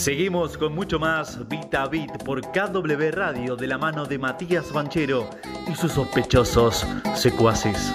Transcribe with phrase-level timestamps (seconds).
[0.00, 4.72] Seguimos con mucho más Bit a Bit por KW Radio de la mano de Matías
[4.72, 5.28] Banchero
[5.70, 7.94] y sus sospechosos secuaces.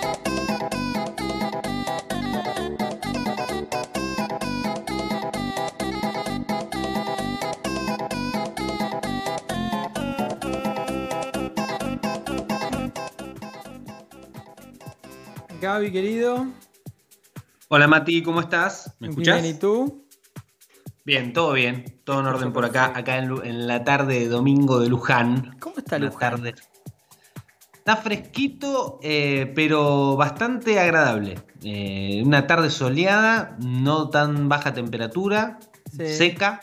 [15.60, 16.46] Gaby, querido.
[17.68, 18.96] Hola Mati, ¿cómo estás?
[19.00, 19.42] ¿Me escuchás?
[19.42, 20.05] Bien, ¿y tú?
[21.06, 24.90] Bien, todo bien, todo en orden por acá, acá en, la tarde de domingo de
[24.90, 25.56] Luján.
[25.60, 26.52] ¿Cómo está Luján?
[27.76, 31.36] Está fresquito, eh, pero bastante agradable.
[31.64, 35.60] Eh, una tarde soleada, no tan baja temperatura,
[35.96, 36.62] seca.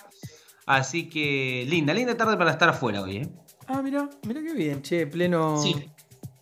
[0.67, 3.29] Así que linda, linda tarde para estar afuera hoy, ¿eh?
[3.69, 5.57] Ah, mira, mira qué bien, che, pleno.
[5.63, 5.89] Sí.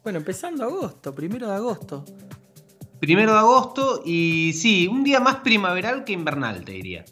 [0.02, 2.02] Bueno, empezando agosto, primero de agosto.
[2.98, 7.04] Primero de agosto y sí, un día más primaveral que invernal, te diría.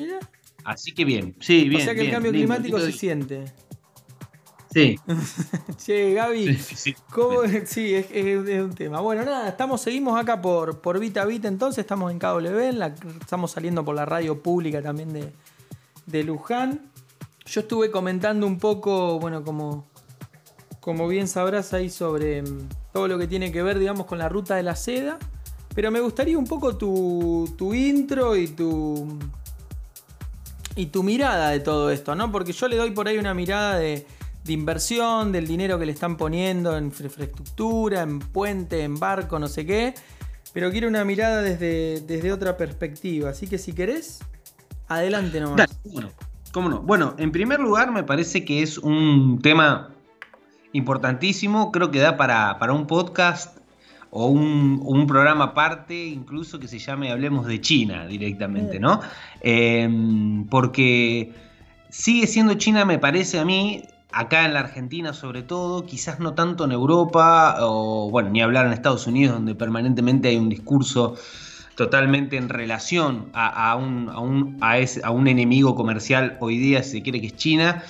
[0.00, 0.18] Mira.
[0.64, 1.82] Así que bien, sí, bien.
[1.82, 3.44] O sea que el cambio climático se siente.
[4.72, 4.96] Sí.
[5.76, 7.40] che, Gaby, sí, ¿cómo?
[7.66, 9.00] sí es, un tema.
[9.00, 12.48] Bueno, nada, estamos, seguimos acá por, por Vita Vita, entonces estamos en KW,
[13.20, 15.32] estamos saliendo por la radio pública también de,
[16.06, 16.90] de Luján.
[17.46, 19.88] Yo estuve comentando un poco, bueno, como,
[20.80, 24.28] como bien sabrás ahí sobre mm, todo lo que tiene que ver, digamos, con la
[24.28, 25.18] ruta de la seda.
[25.74, 29.18] Pero me gustaría un poco tu, intro y tu,
[30.76, 32.30] y tu mirada de todo esto, ¿no?
[32.30, 34.06] Porque yo le doy por ahí una mirada de,
[34.46, 39.64] inversión, del dinero que le están poniendo en infraestructura, en puente, en barco, no sé
[39.64, 39.94] qué.
[40.52, 43.30] Pero quiero una mirada desde, desde otra perspectiva.
[43.30, 44.18] Así que si querés,
[44.88, 45.78] adelante nomás.
[45.84, 46.10] bueno,
[46.52, 46.80] ¿cómo no?
[46.80, 49.94] Bueno, en primer lugar me parece que es un tema
[50.72, 53.58] importantísimo, creo que da para, un podcast
[54.10, 59.00] o un, programa aparte, incluso que se llame Hablemos de China directamente, ¿no?
[59.40, 61.32] Em, porque
[61.88, 66.34] sigue siendo China, me parece a mí, acá en la Argentina sobre todo, quizás no
[66.34, 71.14] tanto en Europa, o bueno, ni hablar en Estados Unidos, donde permanentemente hay un discurso
[71.76, 77.02] totalmente en relación a, un, a, un, a un enemigo comercial hoy día, si se
[77.02, 77.82] quiere que es China.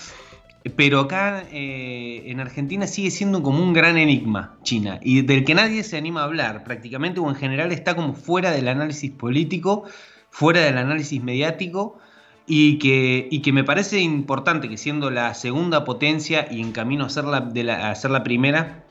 [0.76, 5.54] Pero acá eh, en Argentina sigue siendo como un gran enigma China y del que
[5.54, 9.84] nadie se anima a hablar prácticamente o en general está como fuera del análisis político,
[10.30, 11.98] fuera del análisis mediático
[12.46, 17.06] y que, y que me parece importante que siendo la segunda potencia y en camino
[17.06, 18.84] a ser la, de a ser la primera,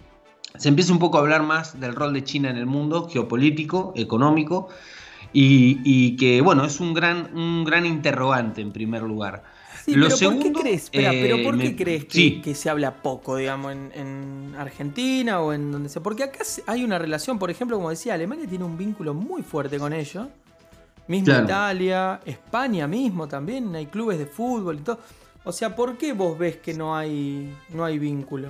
[0.57, 3.93] se empiece un poco a hablar más del rol de China en el mundo geopolítico,
[3.95, 4.69] económico
[5.33, 9.43] y, que bueno, es un gran, un gran interrogante en primer lugar
[9.85, 15.41] pero ¿por qué crees, pero ¿por qué crees que, se habla poco, digamos, en, Argentina
[15.41, 16.01] o en donde sea?
[16.01, 19.77] Porque acá hay una relación, por ejemplo, como decía, Alemania tiene un vínculo muy fuerte
[19.77, 20.27] con ellos.
[21.07, 24.99] Mismo Italia, España mismo también, hay clubes de fútbol y todo.
[25.43, 28.49] O sea, ¿por qué vos ves que no hay, no hay vínculo?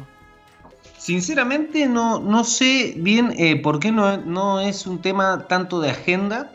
[0.98, 5.92] Sinceramente no, no sé bien eh, por qué no, no es un tema tanto de
[5.92, 6.52] agenda,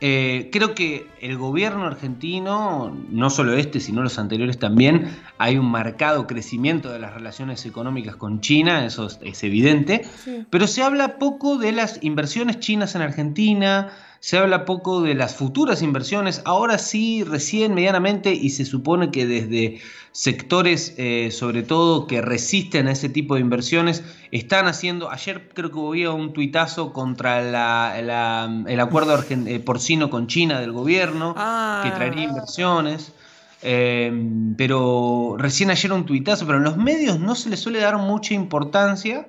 [0.00, 5.70] eh, creo que el gobierno argentino, no solo este, sino los anteriores también, hay un
[5.70, 10.06] marcado crecimiento de las relaciones económicas con China, eso es, evidente,
[10.50, 13.90] pero se habla poco de las inversiones chinas en Argentina,
[14.20, 19.26] se habla poco de las futuras inversiones, ahora sí, recién, medianamente, y se supone que
[19.26, 19.80] desde
[20.12, 24.02] sectores, eh, sobre todo, que resisten a ese tipo de inversiones,
[24.32, 30.60] están haciendo, ayer creo que hubo un tuitazo contra el acuerdo eh, porcino con China
[30.60, 31.82] del gobierno, ah.
[31.84, 33.12] que traería inversiones.
[33.60, 34.12] Eh,
[34.56, 38.34] pero recién ayer un tuitazo, pero en los medios no se le suele dar mucha
[38.34, 39.26] importancia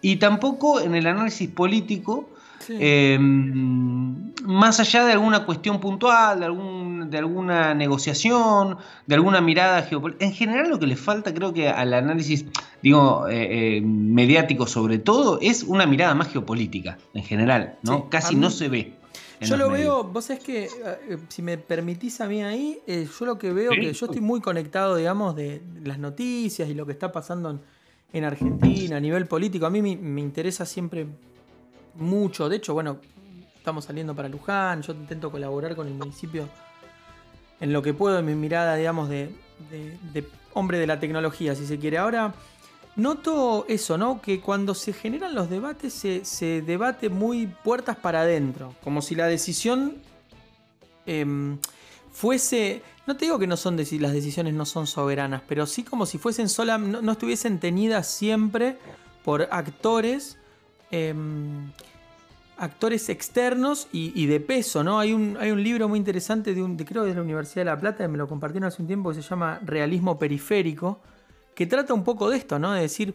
[0.00, 2.28] y tampoco en el análisis político
[2.68, 8.76] Em, más allá de alguna cuestión puntual, de, algún, de alguna negociación,
[9.06, 12.46] de alguna mirada geopolítica, en general lo que le falta creo que al análisis,
[12.82, 18.08] digo, eh, eh, mediático sobre todo, es una mirada más geopolítica, en general, ¿no?
[18.08, 18.94] Casi no se ve.
[19.40, 23.38] Yo lo veo, vos es que, eh, si me permitís a mí ahí, yo lo
[23.38, 27.12] que veo, que yo estoy muy conectado, digamos, de las noticias y lo que está
[27.12, 27.60] pasando
[28.12, 29.66] en, Argentina a nivel político.
[29.66, 31.08] A mí me interesa siempre
[31.96, 32.48] mucho.
[32.48, 32.98] De hecho, bueno,
[33.56, 36.48] estamos saliendo para Luján, yo intento colaborar con el municipio
[37.60, 39.34] en lo que puedo, en mi mirada, digamos, de,
[40.52, 41.98] hombre de la tecnología, si se quiere.
[41.98, 42.34] Ahora,
[42.96, 44.20] noto eso, ¿no?
[44.20, 49.26] Que cuando se generan los debates se, debate muy puertas para adentro, como si la
[49.26, 49.96] decisión
[51.06, 51.58] em,
[52.12, 52.82] fuese...
[53.06, 56.16] No te digo que no son las decisiones no son soberanas, pero sí como si
[56.18, 58.78] fuesen sola, no estuviesen tenidas siempre
[59.24, 60.38] por actores
[60.90, 61.70] Em,
[62.56, 64.98] actores externos y, de peso, ¿no?
[65.00, 67.64] Hay un, hay un libro muy interesante de un, de, creo de la Universidad de
[67.64, 71.00] La Plata, me lo compartieron hace un tiempo, que se llama Realismo Periférico,
[71.54, 72.72] que trata un poco de esto, ¿no?
[72.72, 73.14] De decir,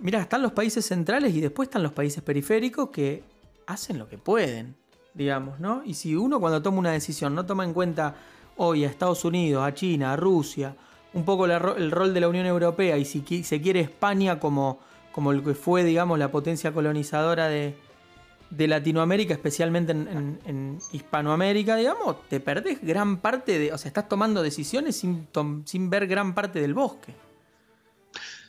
[0.00, 3.22] mira, están los países centrales y después están los países periféricos que
[3.66, 4.76] hacen lo que pueden,
[5.14, 5.82] digamos, ¿no?
[5.84, 8.16] Y si uno cuando toma una decisión no toma en cuenta
[8.56, 10.76] hoy a Estados Unidos, a China, a Rusia,
[11.14, 14.80] un poco el rol de la Unión Europea y si se quiere España como,
[15.12, 17.74] como el que fue, digamos, la potencia colonizadora de,
[18.56, 24.96] Latinoamérica, especialmente en, Hispanoamérica, digamos, te perdés gran parte de, o sea, estás tomando decisiones
[24.96, 25.28] sin,
[25.64, 27.14] sin ver gran parte del bosque.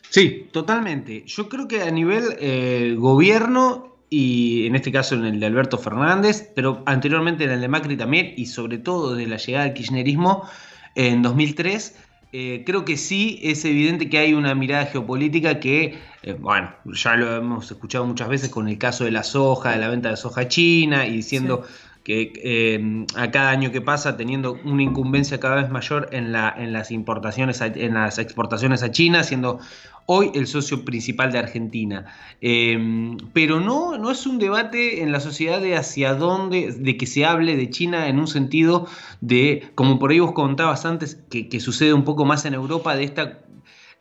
[0.10, 1.24] Sí, totalmente.
[1.26, 5.78] Yo creo que a nivel eh, gobierno y en este caso en el de Alberto
[5.78, 9.74] Fernández, pero anteriormente en el de Macri también y sobre todo desde la llegada del
[9.76, 10.50] kirchnerismo
[10.96, 11.96] en 2003,
[12.32, 17.16] eh, creo que sí es evidente que hay una mirada geopolítica que, eh, bueno, ya
[17.16, 20.18] lo hemos escuchado muchas veces con el caso de la soja, de la venta de
[20.18, 21.66] soja china y diciendo
[22.10, 26.90] que eh, a cada año que pasa teniendo una incumbencia cada vez mayor en las
[26.90, 29.60] importaciones, en las exportaciones a China, siendo
[30.08, 32.08] hoy el socio principal de Argentina.
[32.42, 37.06] Em, pero no, no es un debate en la sociedad de hacia dónde, de que
[37.06, 38.88] se hable de China en un sentido
[39.22, 43.04] de, como por ahí vos contabas antes, que, sucede un poco más en Europa, de
[43.04, 43.26] esta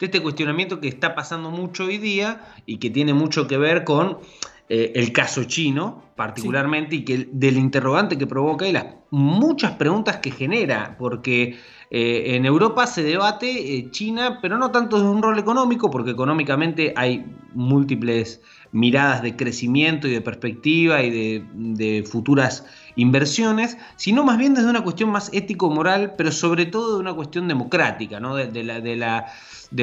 [0.00, 3.84] de este cuestionamiento que está pasando mucho hoy día y que tiene mucho que ver
[3.84, 4.20] con
[4.70, 10.16] eh, el caso chino, particularmente, y que del interrogante que provoca y las muchas preguntas
[10.16, 11.56] que genera, porque
[11.92, 16.10] eh, en Europa se debate eh, China, pero no tanto desde un rol económico, porque
[16.10, 17.24] económicamente hay
[17.54, 18.42] múltiples
[18.72, 22.66] miradas de crecimiento y de perspectiva y de, futuras
[22.98, 27.46] inversiones, sino más bien desde una cuestión más ético-moral, pero sobre todo de una cuestión
[27.46, 28.34] democrática, ¿no?
[28.34, 28.96] de, la, de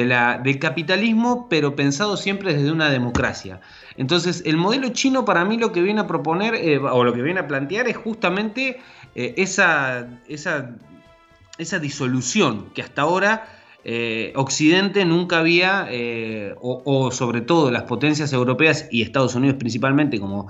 [0.04, 3.60] la, del capitalismo, pero pensado siempre desde una democracia.
[3.96, 7.22] Entonces, el modelo chino para mí lo que viene a proponer, eh, o lo que
[7.22, 8.80] viene a plantear, es justamente
[9.14, 10.76] eh, esa, esa,
[11.56, 13.48] esa, disolución que hasta ahora
[13.82, 15.88] eh, Occidente nunca había,
[16.60, 20.48] o, sobre todo las potencias europeas y Estados Unidos principalmente como,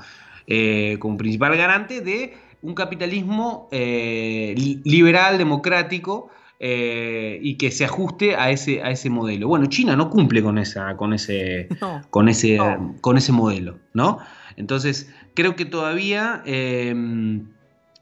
[0.99, 8.83] como principal garante de un capitalismo liberal, democrático, eh, y que se ajuste a ese,
[8.83, 9.47] a ese modelo.
[9.47, 11.69] Bueno, China no cumple con, esa, con, ese,
[12.11, 12.59] con, ese,
[13.03, 14.21] con ese modelo, ¿no?
[14.57, 17.51] Entonces, creo que todavía, em,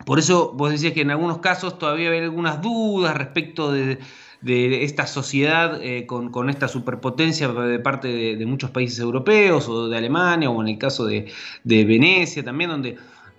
[0.06, 3.98] por eso vos decías que en algunos casos todavía hay algunas dudas respecto de,
[4.46, 10.48] esta sociedad eh, con, esta superpotencia de parte de, muchos países europeos o de Alemania
[10.48, 11.32] o en el caso de,
[11.64, 12.96] Venecia también, donde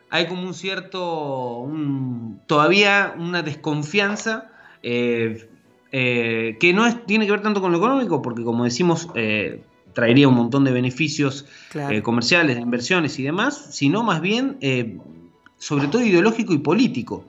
[0.10, 1.68] hay como un cierto,
[2.48, 4.52] todavía una desconfianza
[4.84, 5.50] eh,
[5.92, 9.64] eh, que no tiene que ver tanto con lo económico, porque como decimos, eh,
[9.94, 11.46] traería un montón de beneficios
[12.04, 14.58] comerciales, de inversiones y demás, sino más bien,
[15.58, 17.26] sobre todo ideológico y político,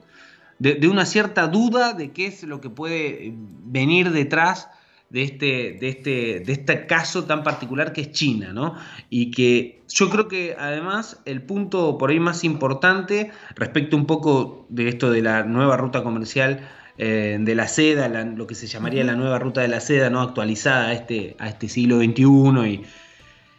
[0.59, 3.33] de, una cierta duda de qué es lo que puede
[3.65, 4.69] venir detrás
[5.09, 8.75] de este, de, este, de este caso tan particular que es China, ¿no?
[9.09, 14.65] Y que yo creo que además el punto por ahí más importante respecto un poco
[14.69, 16.67] de esto de la nueva ruta comercial
[16.97, 20.21] eh, de la seda, lo que se llamaría la nueva ruta de la seda, ¿no?
[20.21, 22.25] actualizada a este, a este siglo XXI.
[22.65, 22.85] Y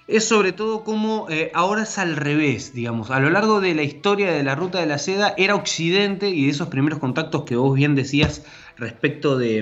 [0.08, 3.10] es sobre todo como eh, ahora es al revés, digamos.
[3.10, 6.46] A lo largo de la historia de la ruta de la seda era Occidente y
[6.46, 8.42] de esos primeros contactos que vos bien decías
[8.76, 9.60] respecto de,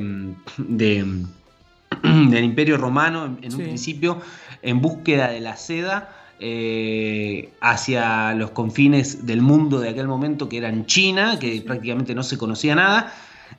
[2.03, 4.21] del Imperio Romano en, un principio
[4.63, 6.13] en búsqueda de la seda.
[6.39, 12.23] Eh, hacia los confines del mundo de aquel momento que eran China, que prácticamente no
[12.23, 13.11] se conocía nada,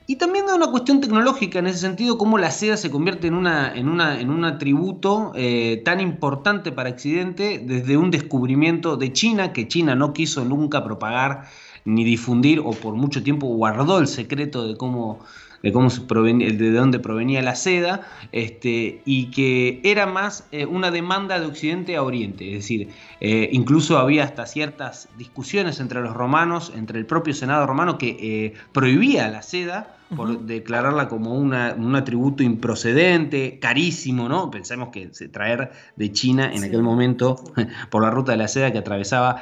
[0.06, 3.34] y también da una cuestión tecnológica en ese sentido, cómo la seda se convierte en,
[3.34, 9.12] una, en, una, en un atributo eh, tan importante para Occidente desde un descubrimiento de
[9.12, 11.44] China, que China no quiso nunca propagar
[11.84, 15.20] ni difundir o por mucho tiempo guardó el secreto de cómo
[15.62, 20.66] de cómo se provenía, de dónde provenía la seda, este, y que era más eh,
[20.66, 22.48] una demanda de Occidente a Oriente.
[22.48, 22.88] Es decir,
[23.20, 28.16] eh, incluso había hasta ciertas discusiones entre los romanos, entre el propio Senado romano, que
[28.20, 34.50] eh, prohibía la seda por declararla como una, un atributo improcedente, carísimo, ¿no?
[34.50, 37.36] Pensemos que traer de China en aquel momento,
[37.90, 39.36] por la ruta de la seda que atravesaba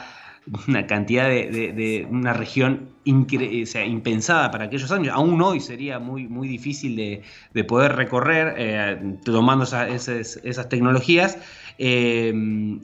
[0.69, 5.15] una cantidad de, una región impensada para aquellos años.
[5.15, 11.39] Aún hoy sería muy, muy difícil de, poder recorrer eh, tomando esas, tecnologías.
[11.79, 12.33] Eh,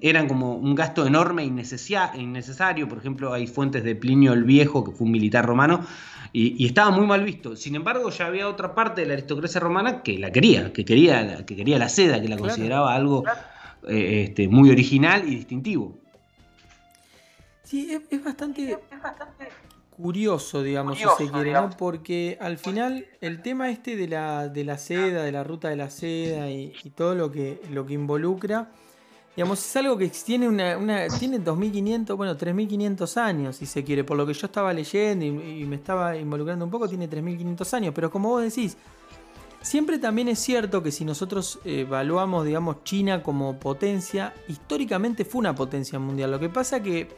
[0.01, 2.89] eran como un gasto enorme e innecesario.
[2.89, 5.87] Por ejemplo, hay fuentes de Plinio el Viejo, que fue un militar romano,
[6.33, 7.57] y, estaba muy mal visto.
[7.57, 11.45] Sin embargo, ya había otra parte de la aristocracia romana que la quería, que quería,
[11.45, 13.25] que quería la seda, que la consideraba algo
[13.89, 16.02] eh, este, muy original y distintivo.
[17.73, 18.79] Sí, es, bastante,
[19.97, 21.71] curioso, digamos, si se quiere, ¿no?
[21.71, 25.77] Porque al final el tema este de la, de la seda, de la ruta de
[25.77, 28.69] la seda y, todo lo que, lo que involucra,
[29.35, 34.05] digamos, es algo que tiene, una, una, tiene 2.500, bueno, 3.500 años, si se quiere,
[34.05, 37.73] por lo que yo estaba leyendo y, y me estaba involucrando un poco, tiene 3.500
[37.73, 38.77] años, pero como vos decís,
[39.63, 45.55] Siempre también es cierto que si nosotros evaluamos, digamos, China como potencia, históricamente fue una
[45.55, 46.33] potencia mundial.
[46.33, 47.09] Lo que pasa que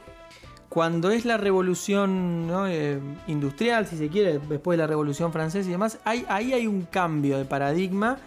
[0.75, 5.71] cuando es la revolución eh, industrial, si se quiere, después de la revolución francesa y
[5.71, 8.17] demás, ahí hay un cambio de paradigma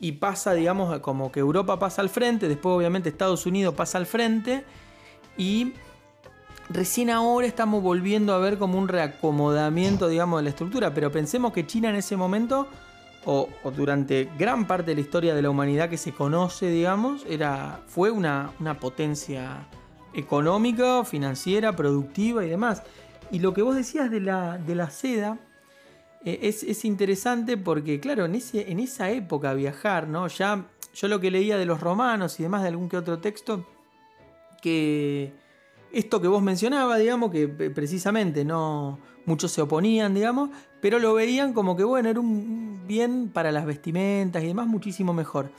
[0.00, 4.06] y pasa, digamos, como que Europa pasa al frente, después obviamente Estados Unidos pasa al
[4.06, 4.64] frente
[5.36, 5.74] y
[6.70, 11.52] recién ahora estamos volviendo a ver como un reacomodamiento, digamos, de la estructura, pero pensemos
[11.52, 12.68] que China en ese momento
[13.26, 17.82] o, durante gran parte de la historia de la humanidad que se conoce, digamos, era,
[17.86, 19.66] fue una, potencia
[20.14, 22.82] económica, financiera, productiva y demás.
[23.30, 25.38] Y lo que vos decías de la, de la seda
[26.24, 30.26] eh, es, interesante porque, claro, en, ese, en esa época viajar, ¿no?
[30.28, 33.66] Ya yo lo que leía de los romanos y demás, de algún que otro texto,
[34.60, 35.32] que
[35.92, 40.50] esto que vos mencionabas, digamos, que precisamente no muchos se oponían, digamos,
[40.80, 45.12] pero lo veían como que, bueno, era un bien para las vestimentas y demás, muchísimo
[45.12, 45.50] mejor.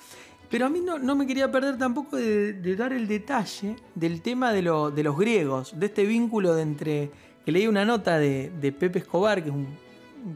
[0.50, 4.52] Pero a mí no, no me quería perder tampoco de, dar el detalle del tema
[4.52, 7.12] de, de, los griegos, de este vínculo de entre,
[7.46, 9.68] que leí una nota de, Pepe Escobar, que es un,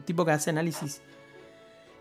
[0.04, 1.02] tipo que hace análisis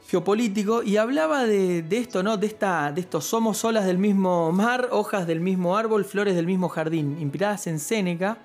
[0.07, 2.37] geopolítico, y hablaba de, esto, ¿no?
[2.37, 6.45] De, esta, de estos somos olas del mismo mar, hojas del mismo árbol, flores del
[6.45, 8.37] mismo jardín, inspiradas en Séneca,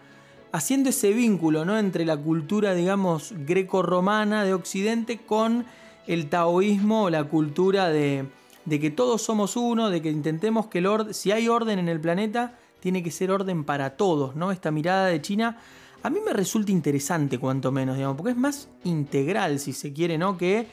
[0.50, 1.78] haciendo ese vínculo ¿no?
[1.78, 5.66] entre la cultura, digamos, greco-romana de Occidente con
[6.06, 8.25] el taoísmo o la cultura de,
[8.68, 12.00] que todos somos uno, de que intentemos que el orden, si hay orden en el
[12.00, 14.52] planeta, tiene que ser orden para todos, ¿no?
[14.52, 15.58] Esta mirada de China
[16.02, 20.16] a mí me resulta interesante, cuanto menos, digamos, porque es más integral, si se quiere,
[20.16, 20.38] ¿no?
[20.38, 20.66] Que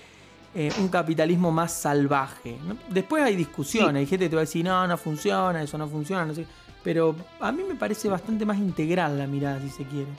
[0.53, 2.57] eh, un capitalismo más salvaje.
[2.89, 5.87] Después hay discusiones, hay gente que te va a decir, no, no funciona, eso no
[5.87, 6.45] funciona, no sé.
[6.83, 10.11] Pero a mí me parece bastante más integral la mirada, si se quiere.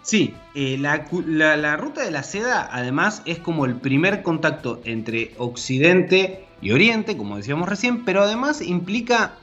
[0.00, 6.45] Sí, eh, la, ruta de la seda además es como el primer contacto entre Occidente
[6.60, 9.34] y Oriente, como decíamos recién, pero además implica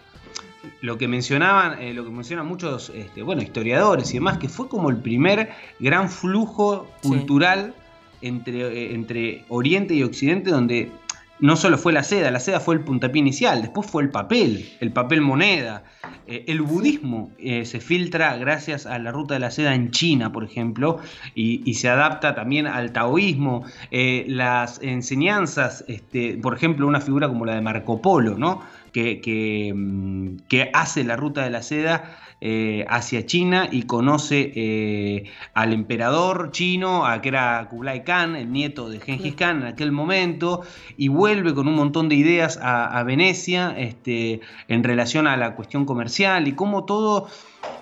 [0.81, 4.67] lo que mencionaban, eh, lo que mencionan muchos este, bueno, historiadores y demás, que fue
[4.67, 7.73] como el primer gran flujo cultural
[8.21, 10.91] entre, eh, entre Oriente y Occidente, donde
[11.39, 14.69] no solo fue la seda, la seda fue el puntapié inicial, después fue el papel,
[14.79, 15.83] el papel moneda.
[16.25, 20.31] Eh, el budismo eh, se filtra gracias a la ruta de la seda en China,
[20.31, 20.99] por ejemplo,
[21.35, 23.65] y, se adapta también al taoísmo.
[23.91, 28.61] Eh, las enseñanzas, este, por ejemplo, una figura como la de Marco Polo, ¿no?
[28.93, 30.37] que, que mm,
[30.73, 37.05] hace la ruta de la seda eh, hacia China y conoce eh, al emperador chino,
[37.05, 40.59] a que era Kublai Khan, el nieto de Genghis Khan en aquel momento,
[40.97, 45.85] y vuelve con un montón de ideas a, Venecia este, en relación a la cuestión
[45.85, 47.29] comercial y cómo todo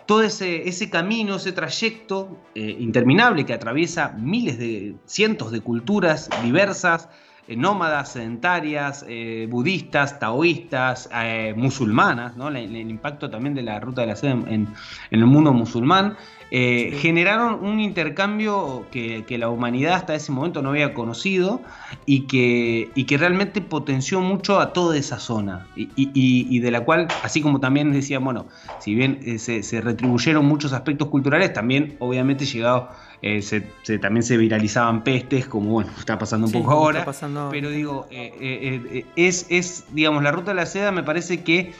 [0.05, 6.29] todo ese, ese, camino, ese trayecto eh, interminable que atraviesa miles de, cientos de culturas
[6.43, 7.09] diversas,
[7.47, 12.49] eh, nómadas, sedentarias, eh, budistas, taoístas, eh, musulmanas, ¿no?
[12.49, 14.67] el, impacto también de la ruta de la seda en,
[15.09, 16.17] el mundo musulmán,
[16.51, 21.61] generaron un intercambio que, la humanidad hasta ese momento no había conocido
[22.05, 27.07] y que, y que realmente potenció mucho a toda esa zona y, de la cual,
[27.23, 28.47] así como también decía, bueno,
[28.79, 32.89] si bien se, se retribuyeron muchos aspectos culturales, también obviamente llegado
[33.23, 37.05] eh, también se viralizaban pestes, como bueno, está pasando un poco ahora.
[37.51, 41.73] Pero digo, eh, eh, es, es, digamos, la ruta de la seda me parece que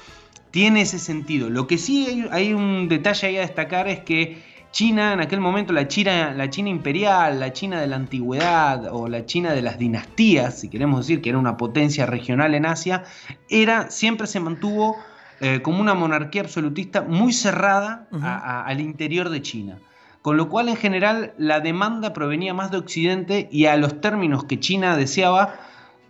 [0.52, 1.50] tiene ese sentido.
[1.50, 5.74] Lo que sí hay, un detalle ahí a destacar es que China, en aquel momento,
[5.74, 9.80] la China, la China imperial, la China de la antigüedad o la China de las
[9.80, 13.04] dinastías, si queremos decir que era una potencia regional en Asia,
[13.50, 14.96] era, siempre se mantuvo
[15.64, 19.80] como una monarquía absolutista muy cerrada al interior de China
[20.22, 24.44] con lo cual en general la demanda provenía más de Occidente y a los términos
[24.44, 25.56] que China deseaba,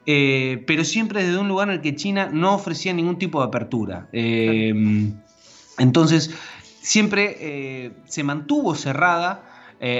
[0.06, 3.48] eh, pero siempre desde un lugar en el que China no ofrecía ningún tipo de
[3.48, 4.08] apertura.
[4.12, 4.74] Eh,
[5.78, 6.32] entonces,
[6.82, 9.48] siempre eh, se mantuvo cerrada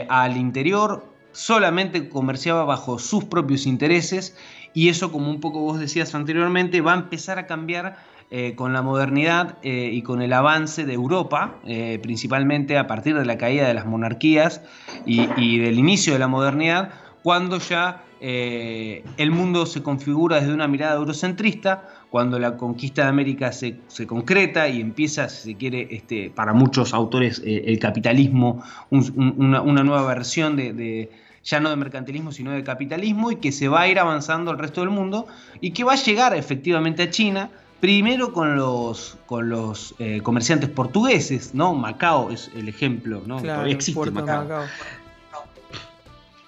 [0.10, 4.38] al interior, solamente comerciaba bajo sus propios intereses
[4.76, 7.98] y eso, como un poco vos decías anteriormente, va a empezar a cambiar
[8.34, 13.18] eh, con la modernidad eh, y con el avance de Europa, eh, principalmente a partir
[13.18, 14.62] de la caída de las monarquías
[15.06, 20.96] y, del inicio de la modernidad, cuando ya el mundo se configura desde una mirada
[20.96, 26.54] eurocentrista, cuando la conquista de América se, concreta y empieza, si se quiere, este, para
[26.54, 31.10] muchos autores, el capitalismo, una, nueva versión de,
[31.44, 34.58] ya no de mercantilismo, sino de capitalismo, y que se va a ir avanzando al
[34.58, 35.28] resto del mundo,
[35.60, 37.50] y que va a llegar efectivamente a China,
[37.82, 41.74] primero con los, con los eh, comerciantes portugueses, ¿no?
[41.74, 43.42] Macao es el ejemplo, ¿no?
[43.42, 44.66] Todavía existe Macao.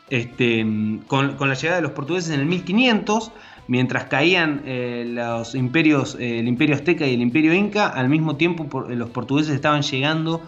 [0.10, 0.63] Este,
[1.08, 3.32] con, la llegada de los portugueses en el 1500,
[3.68, 8.36] mientras caían eh, los imperios, eh, el imperio azteca y el imperio inca, al mismo
[8.36, 10.42] tiempo los portugueses estaban llegando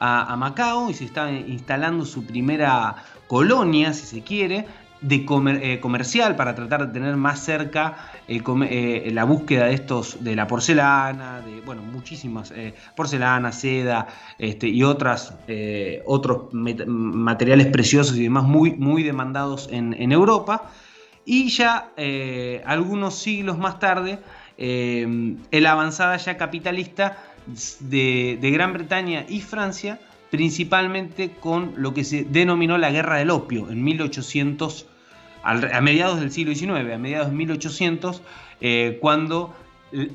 [0.00, 2.96] a, Macao y se estaban instalando su primera
[3.28, 4.66] colonia, si se quiere,
[5.02, 10.36] de eh, comercial para tratar de tener más cerca eh, la búsqueda de estos de
[10.36, 14.06] la porcelana de bueno muchísimas eh, porcelana seda
[14.38, 15.34] este, y otras
[16.06, 20.70] otros materiales preciosos y demás muy muy demandados en, Europa.
[21.24, 21.92] Y ya
[22.64, 24.18] algunos siglos más tarde
[24.58, 27.16] la avanzada ya capitalista
[27.80, 29.98] de, de Gran Bretaña y Francia
[30.30, 34.86] principalmente con lo que se denominó la Guerra del Opio en 1800
[35.42, 38.22] a mediados del siglo XIX, a mediados de 1800,
[38.60, 39.54] eh, cuando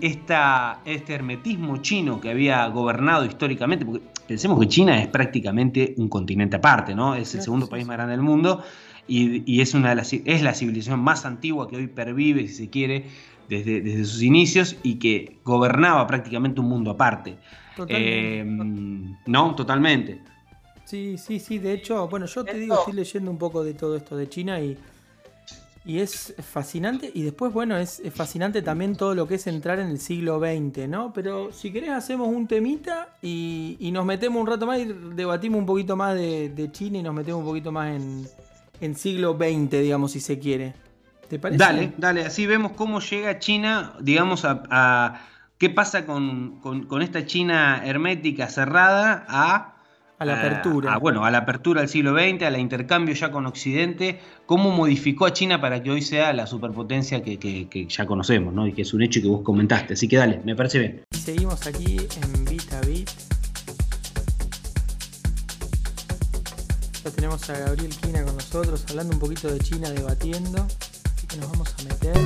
[0.01, 6.10] esta, este hermetismo chino que había gobernado históricamente, porque pensemos que China es prácticamente un
[6.10, 7.15] continente aparte, ¿no?
[7.15, 8.63] Es el segundo país más grande del mundo
[9.07, 12.69] y, es, una de las, es la civilización más antigua que hoy pervive, si se
[12.69, 13.05] quiere,
[13.48, 17.38] desde, desde sus inicios y que gobernaba prácticamente un mundo aparte.
[17.75, 18.39] Totalmente.
[18.39, 18.43] Eh,
[19.27, 20.22] no, totalmente.
[20.84, 21.60] Sí, sí, sí.
[21.60, 24.60] De hecho, bueno, yo te digo, estoy leyendo un poco de todo esto de China
[24.60, 24.77] y
[25.88, 27.10] y es fascinante.
[27.13, 30.89] Y después, bueno, es, fascinante también todo lo que es entrar en el siglo XX,
[30.89, 31.13] ¿no?
[31.13, 35.65] Pero si querés, hacemos un temita y, nos metemos un rato más y debatimos un
[35.65, 37.96] poquito más de, China y nos metemos un poquito más
[38.82, 40.74] en, siglo XX, digamos, si se quiere.
[41.29, 41.58] ¿Te parece?
[41.58, 42.25] Dale, dale.
[42.25, 45.22] Así vemos cómo llega China, digamos, a.
[45.58, 49.76] qué pasa con, con esta China hermética cerrada a
[50.19, 50.97] a la apertura.
[50.97, 55.33] bueno, a la apertura del siglo XX, al intercambio ya con Occidente, cómo modificó a
[55.33, 58.67] China para que hoy sea la superpotencia que, ya conocemos, ¿no?
[58.67, 59.94] Y que es un hecho que vos comentaste.
[59.94, 61.01] Así que dale, me parece bien.
[61.11, 63.09] Seguimos aquí en Vita Bit.
[67.03, 70.65] Ya tenemos a Gabriel Quina con nosotros, hablando un poquito de China, debatiendo.
[71.15, 72.18] Así que nos vamos a meter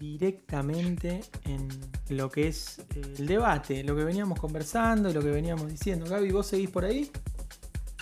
[0.00, 1.68] directamente en
[2.08, 6.06] lo que es eh, el debate, lo que veníamos conversando y lo que veníamos diciendo.
[6.06, 7.10] Gaby, ¿vos seguís por ahí?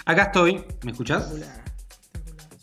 [0.06, 1.34] Acá estoy, ¿me escuchás?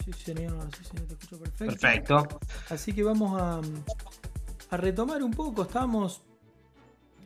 [0.06, 1.66] Sí, señor, sí, señor, te escucho perfecto.
[1.66, 2.40] Perfecto.
[2.70, 3.60] Así que vamos a,
[4.70, 5.64] a retomar un poco.
[5.64, 6.22] Estábamos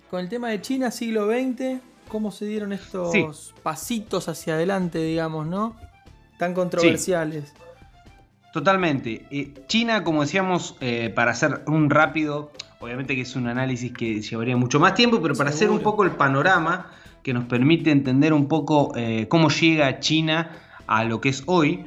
[0.09, 5.45] con el tema de China, siglo XX, cómo se dieron estos pasitos hacia adelante, digamos,
[5.45, 5.75] ¿no?
[6.39, 7.53] Tan controversiales.
[8.51, 9.25] Totalmente.
[9.29, 14.21] Eh, China, como decíamos, eh, para hacer un rápido, obviamente que es un análisis que
[14.21, 16.87] llevaría mucho más tiempo, pero para hacer un poco el panorama
[17.21, 20.51] que nos permite entender un poco eh, cómo llega China
[20.87, 21.85] a lo que es hoy.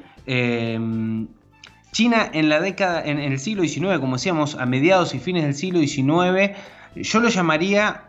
[1.90, 5.54] China en la década, en, el siglo XIX, como decíamos, a mediados y fines del
[5.54, 6.56] siglo XIX,
[6.94, 8.04] yo lo llamaría,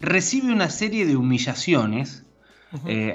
[0.00, 2.26] recibe una serie de humillaciones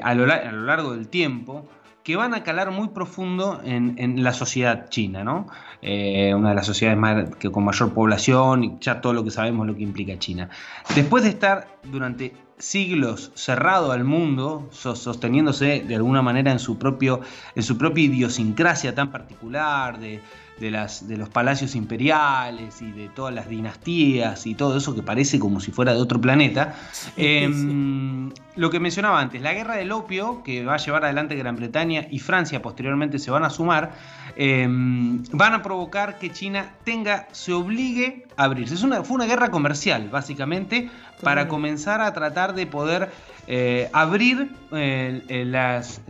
[0.02, 1.67] a lo largo del tiempo
[2.04, 5.48] que van a calar muy profundo en, la sociedad china, ¿no?
[5.82, 9.32] Eh, una de las sociedades más, que con mayor población y ya todo lo que
[9.32, 10.50] sabemos lo que implica China.
[10.96, 17.22] Después de estar durante siglos cerrado al mundo, sosteniéndose de alguna manera en su, propio,
[17.56, 20.22] en su propia idiosincrasia tan particular, de,
[20.62, 25.02] de, las, de los palacios imperiales y de todas las dinastías y todo eso que
[25.02, 26.76] parece como si fuera de otro planeta.
[27.17, 31.56] Em, lo que mencionaba antes, la guerra del opio, que va a llevar adelante Gran
[31.56, 33.91] Bretaña y Francia posteriormente se van a sumar,
[34.36, 38.76] em, van a provocar que China tenga, se obligue a abrirse.
[38.76, 40.89] Es una, fue una guerra comercial, básicamente,
[41.21, 43.10] para comenzar a tratar de poder
[43.47, 46.02] eh, abrir eh, las,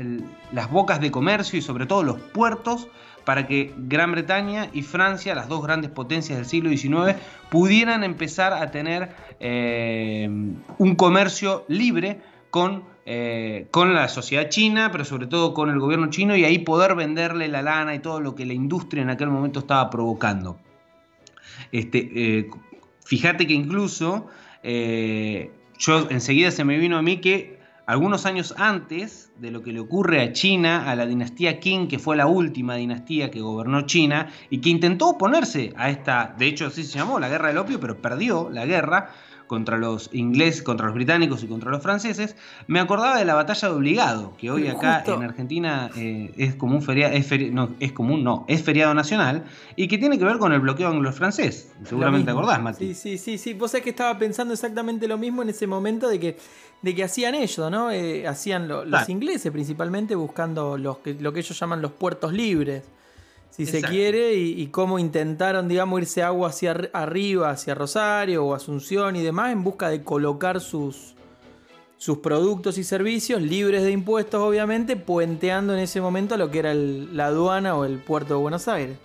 [0.51, 2.89] las bocas de comercio y sobre todo los puertos
[3.25, 8.53] para que Gran Bretaña y Francia, las dos grandes potencias del siglo XIX, pudieran empezar
[8.53, 10.27] a tener eh,
[10.77, 16.09] un comercio libre con, eh, con la sociedad china, pero sobre todo con el gobierno
[16.09, 19.29] chino, y ahí poder venderle la lana y todo lo que la industria en aquel
[19.29, 20.59] momento estaba provocando.
[21.71, 22.49] Este, eh,
[23.05, 24.27] fíjate que incluso
[24.63, 27.60] yo enseguida se me vino a mí que
[27.91, 31.99] algunos años antes de lo que le ocurre a China, a la dinastía Qing, que
[31.99, 36.67] fue la última dinastía que gobernó China y que intentó oponerse a esta, de hecho
[36.67, 39.09] así se llamó, la guerra del opio, pero perdió la guerra
[39.51, 42.37] contra los ingleses, contra los británicos y contra los franceses,
[42.67, 46.77] me acordaba de la batalla de Obligado, que hoy acá en Argentina eh, es como
[46.77, 49.43] un feriado, es, no, es común, no, es feriado nacional,
[49.75, 51.69] y que tiene que ver con el bloqueo anglo-francés.
[51.83, 52.93] Seguramente te acordás, Mati.
[52.93, 53.53] Sí, sí, sí, sí.
[53.53, 56.37] Vos sabés que estaba pensando exactamente lo mismo en ese momento de que,
[56.81, 57.91] de que hacían ellos, ¿no?
[57.91, 62.83] Eh, hacían los ingleses principalmente buscando los que, lo que ellos llaman los puertos libres
[63.51, 69.17] si se quiere, y, cómo intentaron, digamos, irse agua hacia arriba, hacia Rosario o Asunción
[69.17, 71.15] y demás, en busca de colocar sus,
[71.97, 76.73] sus productos y servicios libres de impuestos, obviamente, puenteando en ese momento lo que era
[76.73, 78.97] la aduana o el puerto de Buenos Aires.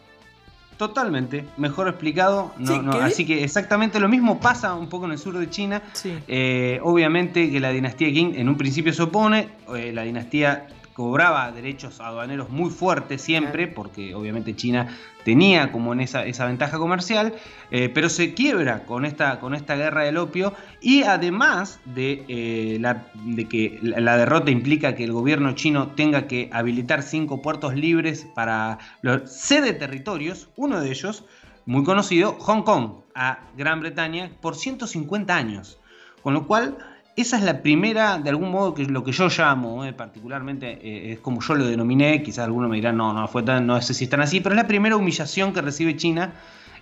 [0.77, 2.53] Totalmente, mejor explicado.
[3.01, 5.83] así que exactamente lo mismo pasa un poco en el sur de China.
[6.29, 11.53] Eh, obviamente que la dinastía Qing en un principio se opone, eh, la dinastía cobraba
[11.53, 14.89] derechos aduaneros muy fuertes siempre, porque obviamente China
[15.27, 17.35] tenía como en esa, esa ventaja comercial,
[17.71, 22.79] eh, pero se quiebra con esta, con esta guerra del opio y además de, eh,
[22.81, 27.75] la, de que la, derrota implica que el gobierno chino tenga que habilitar cinco puertos
[27.75, 31.27] libres para los sede territorios, uno de ellos,
[31.67, 35.79] muy conocido, Hong Kong, a Gran Bretaña, por 150 años.
[36.23, 36.79] Con lo cual
[37.17, 41.13] esa es la primera, de algún modo, que lo que yo llamo, eh, particularmente, eh,
[41.13, 43.95] es como yo lo denominé, quizás algunos me dirán, no, no fue tan, no sé
[43.95, 46.35] si están así, pero es la primera humillación que recibe China,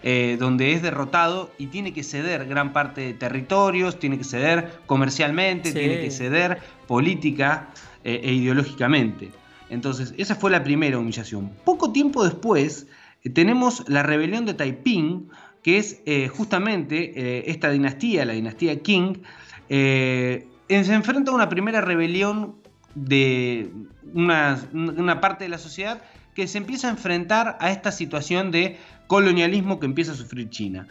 [0.03, 4.81] eh, donde es derrotado y tiene que ceder gran parte de territorios, tiene que ceder
[4.87, 7.68] comercialmente, tiene que ceder política
[8.03, 9.31] e ideológicamente.
[9.70, 11.53] Entonces, esa fue la primera humillación.
[11.64, 12.87] Poco tiempo después,
[13.33, 15.31] tenemos la rebelión de Taiping,
[15.62, 19.23] que es justamente esta dinastía, la dinastía Qing,
[19.68, 22.57] eh, se enfrenta a una primera rebelión
[22.94, 23.70] de
[24.12, 26.03] una, parte de la sociedad
[26.35, 30.87] que se empieza a enfrentar a esta situación de colonialismo que empieza a sufrir China.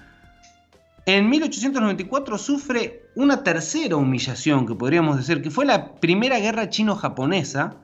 [1.05, 7.75] En 1894 sufre una tercera humillación, que podríamos decir, que fue la primera guerra chino-japonesa,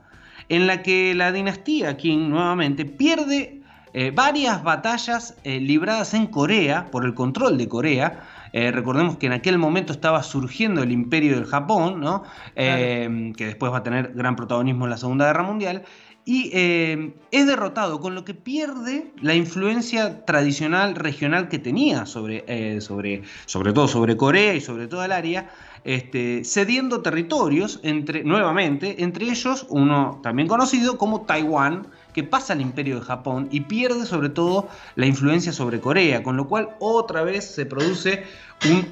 [0.47, 3.61] en la que la dinastía Qing nuevamente pierde
[3.93, 8.23] eh, varias batallas eh, libradas en Corea por el control de Corea,
[8.53, 12.23] eh, recordemos que en aquel momento estaba surgiendo el imperio del Japón, ¿no?
[12.55, 15.83] Eh, que después va a tener gran protagonismo en la Segunda Guerra Mundial.
[16.25, 22.81] Y eh, es derrotado, con lo que pierde la influencia tradicional regional que tenía sobre,
[22.81, 25.49] sobre, sobre todo sobre Corea y sobre toda el área,
[25.85, 32.61] este, cediendo territorios entre, nuevamente, entre ellos uno también conocido como Taiwán, que pasa al
[32.61, 37.23] imperio de Japón y pierde sobre todo la influencia sobre Corea, con lo cual otra
[37.23, 38.23] vez se produce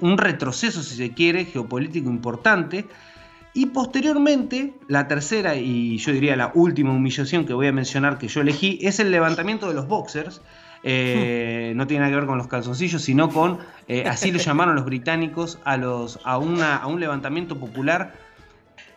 [0.01, 2.85] un, retroceso, si se quiere, geopolítico importante.
[3.53, 8.27] Y posteriormente, la tercera y yo diría la última humillación que voy a mencionar que
[8.27, 10.41] yo elegí es el levantamiento de los boxers.
[10.83, 14.75] Eh, no tiene nada que ver con los calzoncillos, sino con, eh, así lo llamaron
[14.75, 18.26] los británicos, a, los, a, una, a un levantamiento popular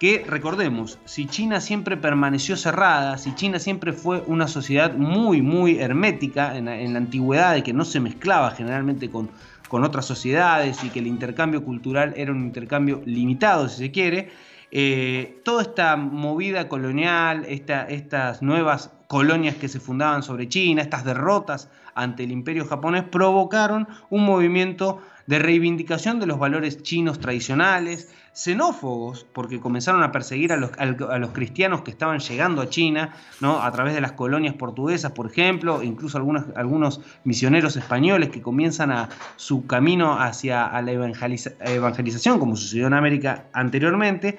[0.00, 5.78] que recordemos, si China siempre permaneció cerrada, si China siempre fue una sociedad muy, muy
[5.78, 9.30] hermética en, la antigüedad, y que no se mezclaba generalmente con,
[9.68, 14.30] con otras sociedades y que el intercambio cultural era un intercambio limitado, si se quiere,
[14.70, 21.68] eh, toda esta movida colonial, estas nuevas colonias que se fundaban sobre China, estas derrotas
[21.94, 29.26] ante el imperio japonés, provocaron un movimiento de reivindicación de los valores chinos tradicionales, xenófobos,
[29.32, 33.60] porque comenzaron a perseguir a los, a los, cristianos que estaban llegando a China, ¿no?
[33.60, 38.92] a través de las colonias portuguesas, por ejemplo, incluso algunos, algunos misioneros españoles que comienzan
[38.92, 44.38] a su camino hacia la evangelización, como sucedió en América anteriormente,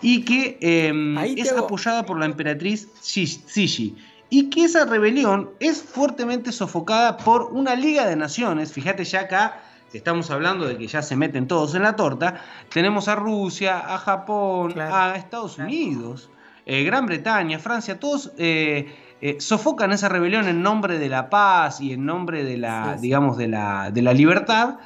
[0.00, 3.96] y que em, es apoyada por la emperatriz Cixi.
[4.30, 9.60] Y que esa rebelión es fuertemente sofocada por una Liga de Naciones, fíjate ya acá,
[9.98, 12.40] estamos hablando de que ya se meten todos en la torta,
[12.72, 16.30] tenemos a Rusia, a Japón, a Estados Unidos,
[16.66, 21.80] eh, Gran Bretaña, Francia, todos eh, eh, sofocan esa rebelión en nombre de la paz
[21.80, 24.78] y en nombre de la, digamos, de la, de la libertad.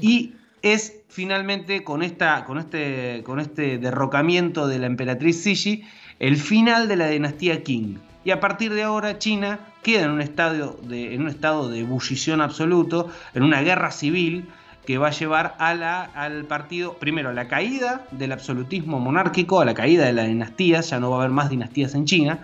[0.00, 5.84] Y es finalmente con, esta, con, este, con este derrocamiento de la emperatriz Cixi
[6.18, 8.00] el final de la dinastía Qing.
[8.24, 11.80] Y a partir de ahora China queda en un, estado de, en un estado de
[11.80, 14.48] ebullición absoluto, en una guerra civil
[14.86, 19.60] que va a llevar a la, al partido, primero, a la caída del absolutismo monárquico,
[19.60, 22.40] a la caída de las dinastías, ya no va a haber más dinastías en China,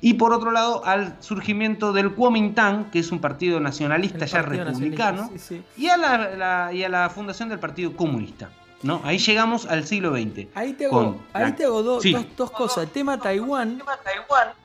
[0.00, 5.30] y por otro lado al surgimiento del Kuomintang, que es un partido nacionalista ya republicano,
[5.76, 8.50] Y, a la, y a la fundación del Partido Comunista.
[8.82, 9.00] ¿no?
[9.04, 10.48] Ahí llegamos al siglo XX.
[10.54, 12.04] Ahí te hago, ahí te hago dos,
[12.36, 12.84] dos, cosas.
[12.84, 13.72] El tema Taiwán.
[13.72, 14.63] El tema Taiwán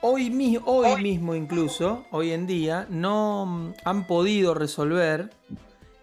[0.00, 5.30] hoy, hoy mismo incluso, hoy en día, no han podido resolver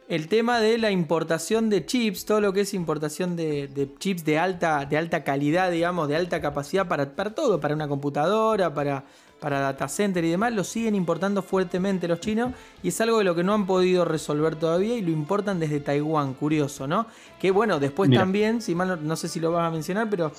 [0.09, 4.37] el tema de la importación de chips, todo lo que es importación de, chips de
[4.37, 9.05] alta, de alta calidad, digamos, de alta capacidad para, para todo, para una computadora, para,
[9.43, 13.25] para data center y demás, lo siguen importando fuertemente los chinos y es algo de
[13.25, 17.07] lo que no han podido resolver todavía y lo importan desde Taiwán, curioso, ¿no?
[17.41, 20.31] Que bueno, después también, si mal no, sé si lo vas a mencionar, pero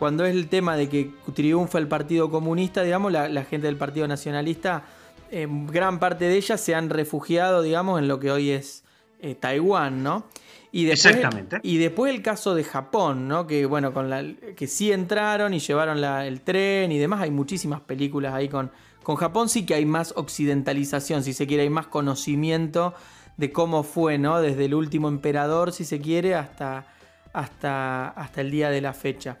[0.00, 4.08] cuando es el tema de que triunfa el Partido Comunista, digamos, la, gente del Partido
[4.08, 4.82] Nacionalista,
[5.30, 8.82] gran parte de ellas se han refugiado, digamos, en lo que hoy es
[9.20, 10.24] eh, Taiwán, ¿no?
[10.72, 11.60] Y después, Exactamente.
[11.62, 13.46] Y después el caso de Japón, ¿no?
[13.46, 14.24] Que bueno, con la,
[14.56, 17.20] que sí entraron y llevaron el tren y demás.
[17.20, 18.70] Hay muchísimas películas ahí con,
[19.02, 19.50] con Japón.
[19.50, 22.94] Sí que hay más occidentalización, si se quiere, hay más conocimiento
[23.36, 24.40] de cómo fue, ¿no?
[24.40, 26.86] Desde el último emperador, si se quiere, hasta,
[27.34, 29.36] hasta, hasta el día de la fecha.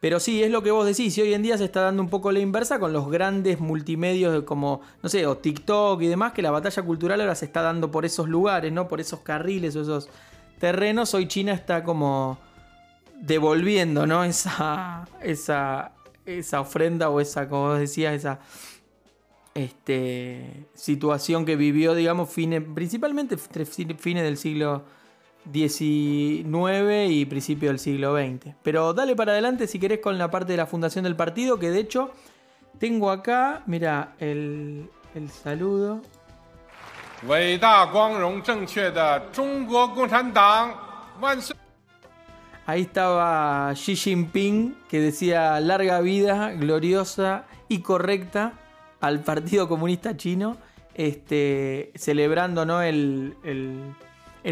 [0.00, 2.08] Pero sí, es lo que vos decís, y hoy en día se está dando un
[2.08, 6.42] poco la inversa con los grandes multimedios como, no sé, o TikTok y demás, que
[6.42, 8.86] la batalla cultural ahora se está dando por esos lugares, ¿no?
[8.86, 10.08] Por esos carriles o esos
[10.60, 12.38] terrenos, hoy China está como
[13.20, 14.22] devolviendo, ¿no?
[14.22, 15.92] Esa, esa,
[16.24, 18.38] esa ofrenda o esa, como vos decías, esa
[19.54, 24.84] este, situación que vivió, digamos, fines, principalmente fines del siglo
[25.52, 28.54] XIX y principio del siglo XX.
[28.62, 31.70] Pero dale para adelante si querés con la parte de la fundación del partido, que
[31.70, 32.10] de hecho
[32.78, 36.02] tengo acá, mira, el, el saludo.
[42.66, 48.52] Ahí estaba Xi Jinping que decía larga vida, gloriosa y correcta
[49.00, 50.58] al Partido Comunista Chino,
[50.94, 52.82] este, celebrando ¿no?
[52.82, 53.94] el, el,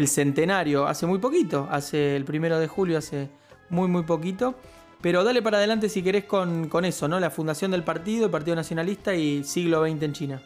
[0.07, 3.29] centenario hace muy poquito, hace el primero de julio, hace
[3.69, 4.55] muy muy poquito.
[5.01, 7.19] Pero dale para adelante si querés con, con eso, ¿no?
[7.19, 10.41] La fundación del partido, el Partido Nacionalista y siglo XX en China.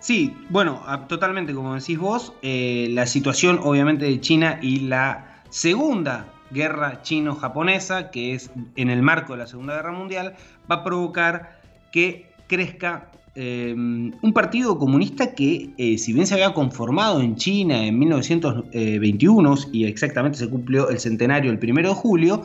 [0.00, 6.26] Sí, bueno, totalmente como decís vos, eh, la situación obviamente de China y la segunda
[6.50, 10.36] guerra chino-japonesa, que es en el marco de la Segunda Guerra Mundial,
[10.70, 16.54] va a provocar que crezca Em, un partido comunista que, eh, si bien se había
[16.54, 22.42] conformado en China en 1921, y exactamente se cumplió el centenario el primero de julio,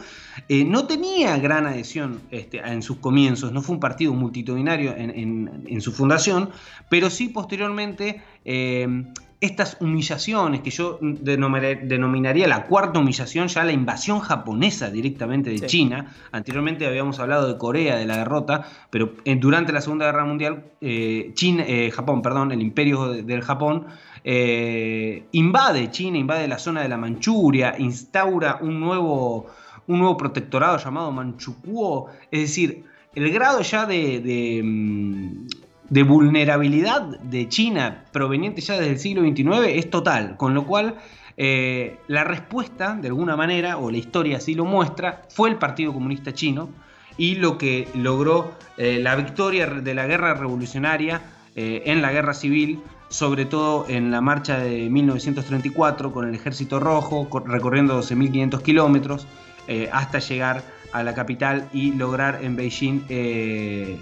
[0.48, 5.82] eh, no tenía gran adhesión este, en sus comienzos, no fue un partido multitudinario en,
[5.82, 6.50] su fundación,
[6.90, 9.06] pero sí posteriormente em,
[9.42, 16.14] estas humillaciones, que yo denominaría la cuarta humillación, ya la invasión japonesa directamente de China.
[16.34, 21.32] Anteriormente habíamos hablado de Corea, de la derrota, pero durante la Segunda Guerra Mundial, eh,
[21.36, 23.86] China, eh, Japón, perdón, el imperio del Japón,
[24.26, 29.48] eh, invade China, invade la zona de la Manchuria, instaura un nuevo,
[29.88, 32.84] un nuevo protectorado llamado Manchukuo, es decir,
[33.16, 35.48] el grado ya de mm,
[35.90, 40.96] de vulnerabilidad de China proveniente ya desde el siglo XXIX es total, con lo cual
[41.42, 45.94] eh, la respuesta, de alguna manera, o la historia así lo muestra, fue el Partido
[45.94, 46.70] Comunista Chino
[47.18, 51.22] y lo que logró eh, la victoria de la guerra revolucionaria
[51.56, 56.80] eh, en la guerra civil, sobre todo en la marcha de 1934 con el Ejército
[56.80, 59.28] Rojo, recorriendo 12.500 kilómetros
[59.92, 63.04] hasta llegar a la capital y lograr en Beijing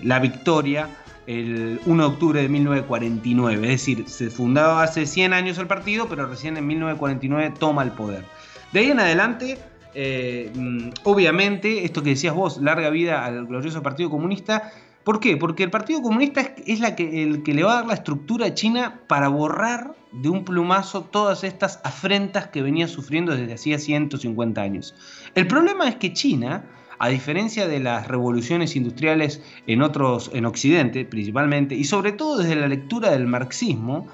[0.02, 0.88] la victoria
[1.28, 3.66] el 1 de octubre de 1949.
[3.66, 7.92] Es decir, se fundaba hace 100 años el partido, pero recién en 1949 toma el
[7.92, 8.24] poder.
[8.72, 9.60] De ahí en adelante,
[9.94, 14.72] eh, mm, obviamente, esto que decías vos, larga vida al glorioso Partido Comunista.
[15.04, 15.38] ¿Por qué?
[15.38, 19.02] Porque el Partido Comunista es, el que le va a dar la estructura a China
[19.08, 24.96] para borrar de un plumazo todas estas afrentas que venía sufriendo desde hacía 150 años.
[25.36, 26.66] El problema es que China
[27.00, 32.56] a diferencia de las revoluciones industriales en otros, en Occidente principalmente, y sobre todo desde
[32.56, 34.08] la lectura del marxismo,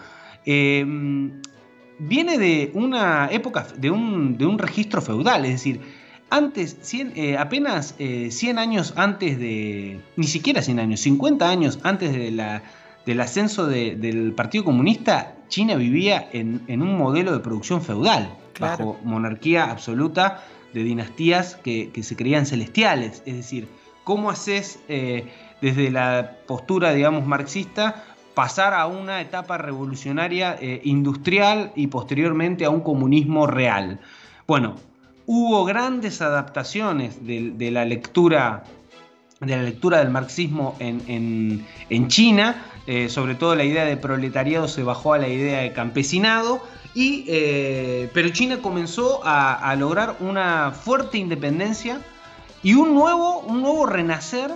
[0.46, 0.86] eh,
[2.00, 5.80] viene de una época, de un, de un, registro feudal, es decir,
[6.30, 12.12] antes, eh, apenas 100 eh, años antes de, ni siquiera 100 años, 50 años antes
[12.12, 12.64] de la,
[13.06, 19.70] del ascenso del Partido Comunista, China vivía en, un modelo de producción feudal, bajo monarquía
[19.70, 23.24] absoluta de dinastías que, se creían celestiales.
[23.26, 23.68] Es decir,
[24.04, 25.26] ¿cómo haces eh,
[25.62, 32.70] desde la postura, digamos, marxista pasar a una etapa revolucionaria eh, industrial y posteriormente a
[32.70, 34.00] un comunismo real?
[34.48, 34.76] Bueno,
[35.26, 38.64] hubo grandes adaptaciones de, la lectura
[39.40, 44.84] de la lectura del marxismo en, China, eh, sobre todo la idea de proletariado se
[44.84, 46.62] bajó a la idea de campesinado,
[46.94, 52.02] y, eh, pero China comenzó a, lograr una fuerte independencia
[52.62, 54.52] y un nuevo, un nuevo renacer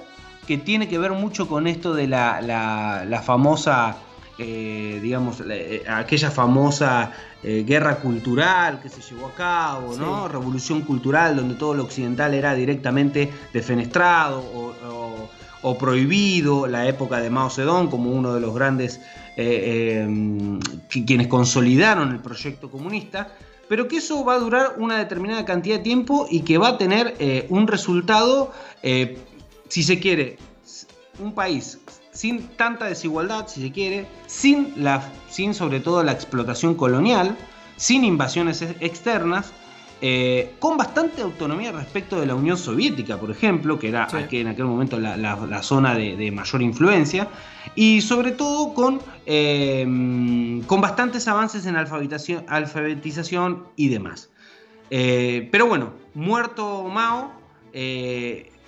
[0.46, 3.98] que tiene que ver mucho con esto de la, famosa
[4.38, 5.42] eh, digamos,
[5.90, 7.12] aquella famosa
[7.42, 10.28] guerra cultural que se llevó a cabo, ¿no?
[10.28, 15.30] Revolución cultural, donde todo lo occidental era directamente defenestrado o,
[15.78, 19.02] prohibido, la época de Mao Zedong como uno de los grandes
[21.06, 23.32] quienes consolidaron el proyecto comunista
[23.68, 26.78] pero que eso va a durar una determinada cantidad de tiempo y que va a
[26.78, 28.52] tener eh, un resultado,
[28.84, 29.18] eh,
[29.68, 30.38] si se quiere,
[31.20, 31.80] un país
[32.12, 37.38] sin tanta desigualdad, si se quiere, sin, la, sin sobre todo la explotación colonial,
[37.76, 39.52] sin invasiones externas,
[40.00, 44.66] eh, con bastante autonomía respecto de la Unión Soviética, por ejemplo, que era en aquel
[44.66, 47.28] momento la, zona de, mayor influencia,
[47.76, 54.30] y sobre todo con, eh, con bastantes avances en alfabetización, alfabetización y demás.
[54.90, 57.32] Eh, pero bueno, muerto Mao,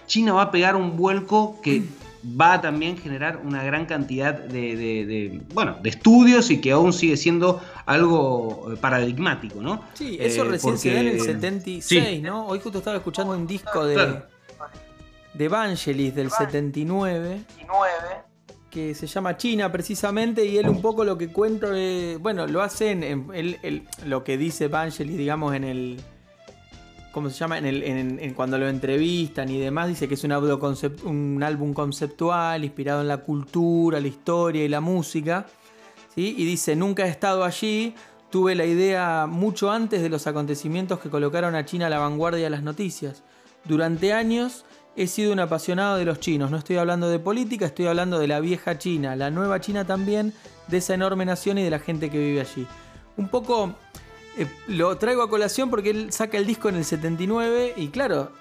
[0.08, 1.84] China va a pegar un vuelco que
[2.23, 7.17] va a también generar una gran cantidad de, bueno, de estudios y que aún sigue
[7.17, 9.84] siendo algo eh, paradigmático, ¿no?
[9.93, 12.47] Sí, eso eh, recién se da en el 76, ¿no?
[12.47, 14.21] Hoy justo estaba escuchando un disco de,
[15.34, 17.41] de Vangelis del 79
[18.69, 21.69] que se llama China precisamente y él un poco lo que cuenta,
[22.19, 26.01] bueno, lo hacen, en, lo que dice Vangelis, digamos, en el
[27.19, 27.58] ¿cómo se llama?
[27.58, 33.10] En cuando lo entrevistan y demás, dice que es un, un álbum conceptual inspirado en
[33.10, 35.45] la cultura, la historia y la música.
[36.15, 36.34] ¿sí?
[36.38, 37.93] Y dice, nunca he estado allí,
[38.29, 42.45] tuve la idea mucho antes de los acontecimientos que colocaron a China a la vanguardia
[42.45, 43.21] de las noticias.
[43.65, 44.63] Durante años
[44.95, 48.29] he sido un apasionado de los chinos, no estoy hablando de política, estoy hablando de
[48.29, 50.34] la vieja China, la nueva China también,
[50.69, 52.65] de esa enorme nación y de la gente que vive allí.
[53.17, 53.75] Un poco
[54.39, 58.32] eh, lo traigo a colación porque él saca el disco en el 79 y claro,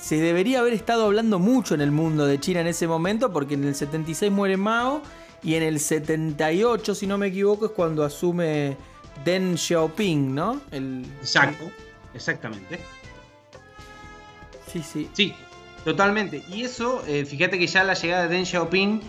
[0.00, 3.54] se debería haber estado hablando mucho en el mundo de China en ese momento porque
[3.54, 5.02] en el 76 muere Mao
[5.42, 8.76] y en el 78, si no me equivoco, es cuando asume
[9.24, 10.60] Deng Xiaoping, ¿no?
[10.70, 11.70] El, Exacto,
[12.14, 12.78] exactamente.
[14.70, 15.08] Sí, sí.
[15.12, 15.34] Sí,
[15.84, 16.44] totalmente.
[16.48, 19.00] Y eso, eh, fíjate que ya la llegada de Deng Xiaoping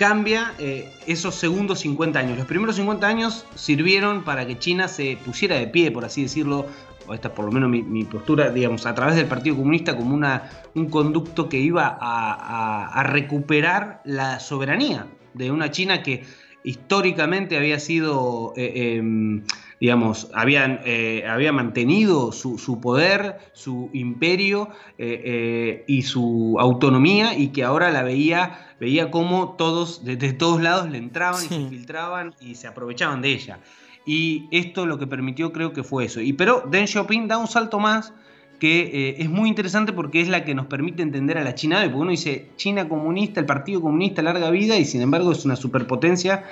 [0.00, 2.38] cambia eh, esos segundos 50 años.
[2.38, 6.64] Los primeros 50 años sirvieron para que China se pusiera de pie, por así decirlo,
[7.06, 10.14] o esta es por lo menos mi, postura, digamos, a través del Partido Comunista como
[10.14, 16.24] una, un conducto que iba a, recuperar la soberanía de una China que
[16.64, 18.54] históricamente había sido...
[18.56, 19.44] Eh, em,
[19.80, 27.90] digamos, habían, eh, había mantenido su, poder, su imperio y su autonomía y que ahora
[27.90, 32.66] la veía, veía como todos, desde todos lados le entraban y se infiltraban y se
[32.66, 33.60] aprovechaban de ella.
[34.06, 36.20] Y esto lo que permitió creo que fue eso.
[36.20, 38.12] Y, pero Deng Xiaoping da un salto más
[38.58, 41.96] que es muy interesante porque es la que nos permite entender a la China porque
[41.96, 46.44] uno dice China comunista, el Partido Comunista, larga vida, y sin embargo es una superpotencia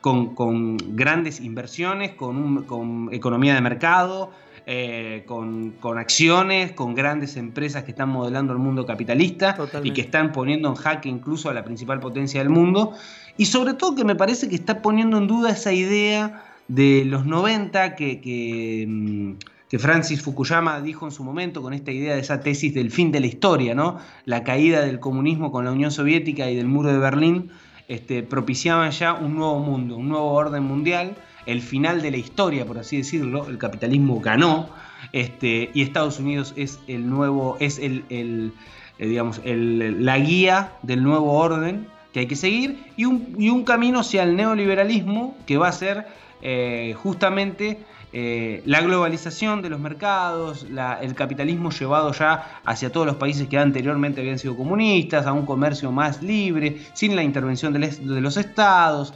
[0.00, 4.30] con, grandes inversiones, con, economía de mercado,
[4.68, 10.32] eh, con, acciones, con grandes empresas que están modelando el mundo capitalista y que están
[10.32, 12.92] poniendo en jaque incluso a la principal potencia del mundo.
[13.36, 17.26] Y sobre todo que me parece que está poniendo en duda esa idea de los
[17.26, 19.32] 90 que, mm,
[19.70, 23.12] que, Francis Fukuyama dijo en su momento con esta idea de esa tesis del fin
[23.12, 23.98] de la historia, ¿no?
[24.24, 27.50] La caída del comunismo con la Unión Soviética y del muro de Berlín
[27.86, 31.14] este, propiciaban ya un nuevo mundo, un nuevo orden mundial,
[31.46, 34.68] el final de la historia, por así decirlo, el capitalismo ganó,
[35.12, 38.50] este, y Estados Unidos es el nuevo, es el, eh,
[38.98, 44.36] digamos, la guía del nuevo orden que hay que seguir, y un, camino hacia el
[44.36, 46.06] neoliberalismo que va a ser
[46.42, 47.78] eh, justamente
[48.18, 50.66] eh, la globalización de los mercados,
[51.02, 55.44] el capitalismo llevado ya hacia todos los países que anteriormente habían sido comunistas, a un
[55.44, 59.12] comercio más libre, sin la intervención de, los estados.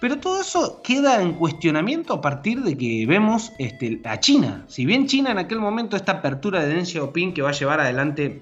[0.00, 4.64] Pero todo eso queda en cuestionamiento a partir de que vemos este, a China.
[4.68, 7.80] Si bien China en aquel momento, esta apertura de Deng Xiaoping que va a llevar
[7.80, 8.40] adelante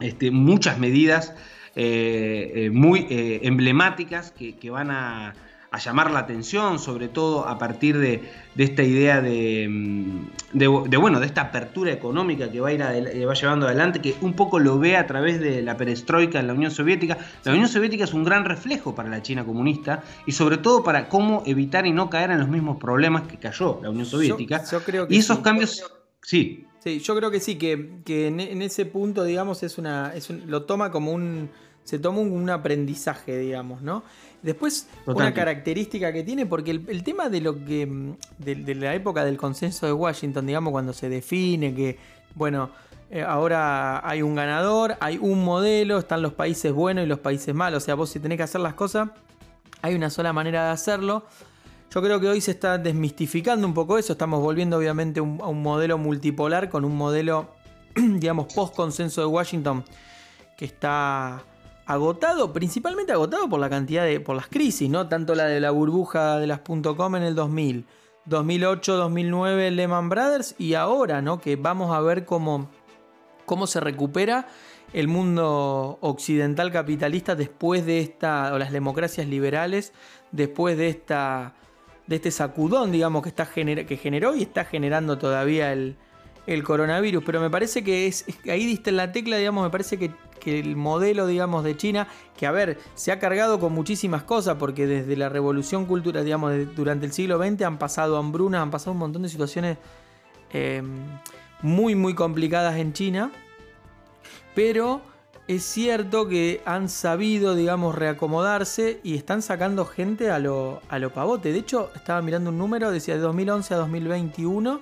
[0.00, 1.34] este, muchas medidas
[1.76, 5.34] eh, eh, muy emblemáticas que van a
[5.72, 11.26] a llamar la atención, sobre todo a partir de, esta idea mm, de, bueno, de
[11.26, 14.96] esta apertura económica que va, a ir va llevando adelante, que un poco lo ve
[14.96, 17.18] a través de la perestroika en la Unión Soviética.
[17.44, 21.08] La Unión Soviética es un gran reflejo para la China comunista y sobre todo para
[21.08, 24.62] cómo evitar y no caer en los mismos problemas que cayó la Unión Soviética.
[25.08, 25.84] y esos cambios,
[26.22, 26.66] sí.
[26.82, 30.14] Sí, yo creo que sí, que, en, ese punto, digamos, es una,
[30.46, 31.50] lo toma como un,
[31.90, 34.04] se toma un aprendizaje, digamos, ¿no?
[34.42, 37.84] Después, una característica que tiene, porque el, tema de lo que.
[37.84, 41.98] Mm, de, la época del consenso de Washington, digamos, cuando se define que,
[42.36, 42.70] bueno,
[43.10, 47.52] eh, ahora hay un ganador, hay un modelo, están los países buenos y los países
[47.56, 47.82] malos.
[47.82, 49.08] O sea, vos si tenés que hacer las cosas,
[49.82, 51.24] hay una sola manera de hacerlo.
[51.92, 55.60] Yo creo que hoy se está desmistificando un poco eso, estamos volviendo obviamente a un
[55.60, 57.48] modelo multipolar con un modelo,
[57.96, 59.82] digamos, post consenso de Washington
[60.56, 61.42] que está
[61.90, 65.08] agotado, principalmente agotado por la cantidad de, por las crisis, ¿no?
[65.08, 67.84] Tanto la de la burbuja de las .com en el 2000,
[68.26, 71.40] 2008, 2009 Lehman Brothers y ahora, ¿no?
[71.40, 72.70] Que vamos a ver cómo,
[73.44, 74.46] cómo se recupera
[74.92, 79.92] el mundo occidental capitalista después de esta, o las democracias liberales,
[80.30, 81.54] después de esta,
[82.06, 85.96] de este sacudón, digamos, que, está que generó y está generando todavía el,
[86.46, 87.22] el coronavirus.
[87.24, 90.10] Pero me parece que es, ahí diste en la tecla, digamos, me parece que
[90.46, 94.86] el modelo, digamos, de China, que a ver, se ha cargado con muchísimas cosas, porque
[94.86, 98.98] desde la revolución cultural, digamos, durante el siglo XX han pasado hambrunas, han pasado un
[98.98, 99.78] montón de situaciones
[100.52, 100.96] em,
[101.62, 103.30] muy, muy complicadas en China,
[104.54, 105.02] pero
[105.46, 111.10] es cierto que han sabido, digamos, reacomodarse y están sacando gente a lo, a lo
[111.10, 111.52] pavote.
[111.52, 114.80] De hecho, estaba mirando un número, decía de 2011 a 2021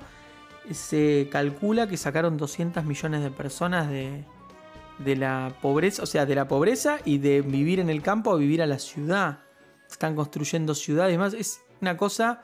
[0.74, 4.24] se calcula que sacaron 200 millones de personas de,
[4.98, 8.36] de la pobreza, o sea, de la pobreza y de vivir en el campo a
[8.36, 9.40] vivir a la ciudad.
[9.90, 11.34] Están construyendo ciudades más.
[11.34, 12.42] Es una cosa,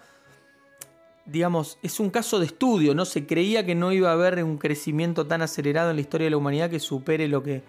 [1.26, 2.94] digamos, es un caso de estudio.
[2.94, 6.26] No se creía que no iba a haber un crecimiento tan acelerado en la historia
[6.26, 7.62] de la humanidad que supere lo que,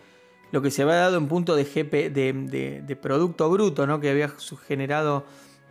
[0.52, 4.00] lo que se había dado en punto de, GP, de, Producto Bruto, ¿no?
[4.00, 4.30] que había
[4.68, 5.26] generado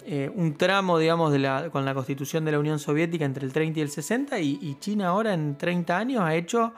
[0.05, 3.53] eh, un tramo, digamos, de la, con la constitución de la Unión Soviética entre el
[3.53, 6.73] 30 y el 60, y, y China ahora en 30 años ha hecho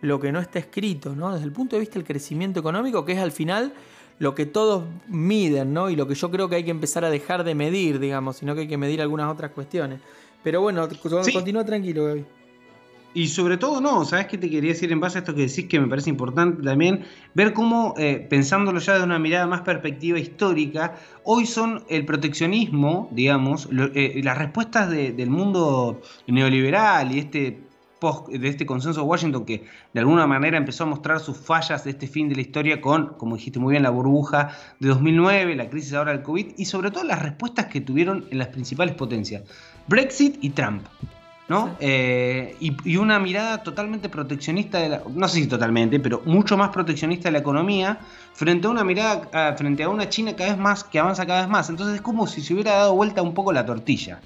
[0.00, 1.32] lo que no está escrito, ¿no?
[1.32, 3.72] Desde el punto de vista del crecimiento económico, que es al final
[4.18, 5.90] lo que todos miden, ¿no?
[5.90, 8.54] Y lo que yo creo que hay que empezar a dejar de medir, digamos, sino
[8.54, 10.00] que hay que medir algunas otras cuestiones.
[10.42, 10.88] Pero bueno,
[11.32, 12.24] continúa tranquilo, Gaby.
[13.14, 15.66] Y sobre todo, no, ¿sabes qué te quería decir en base a esto que decís
[15.66, 17.04] que me parece importante también?
[17.34, 23.08] Ver cómo, eh, pensándolo ya de una mirada más perspectiva histórica, hoy son el proteccionismo,
[23.10, 27.68] digamos, eh, las respuestas del mundo neoliberal y este
[28.28, 31.90] de este consenso de Washington que de alguna manera empezó a mostrar sus fallas de
[31.90, 35.68] este fin de la historia con, como dijiste muy bien, la burbuja de 2009, la
[35.68, 39.42] crisis ahora del COVID y sobre todo las respuestas que tuvieron en las principales potencias,
[39.88, 40.86] Brexit y Trump.
[41.48, 41.76] ¿No?
[41.80, 46.68] Eh, y, una mirada totalmente proteccionista, de la, no sé si totalmente, pero mucho más
[46.70, 47.98] proteccionista de la economía,
[48.34, 51.48] frente a una mirada, frente a una China cada vez más, que avanza cada vez
[51.48, 51.70] más.
[51.70, 54.20] Entonces es como si se hubiera dado vuelta un poco la tortilla.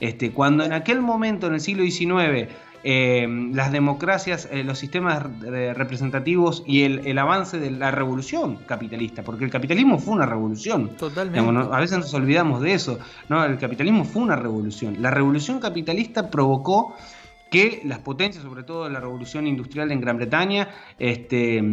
[0.00, 2.48] Este, cuando en aquel momento, en el siglo XIX,
[2.88, 9.44] eh, las democracias, eh, los sistemas representativos y el, avance de la revolución capitalista, porque
[9.44, 10.90] el capitalismo fue una revolución.
[10.96, 11.68] Totalmente.
[11.72, 13.00] a veces nos olvidamos de eso.
[13.28, 13.44] ¿no?
[13.44, 15.02] El capitalismo fue una revolución.
[15.02, 16.94] La revolución capitalista provocó
[17.50, 20.68] que las potencias, sobre todo la revolución industrial en Gran Bretaña,
[21.00, 21.64] este,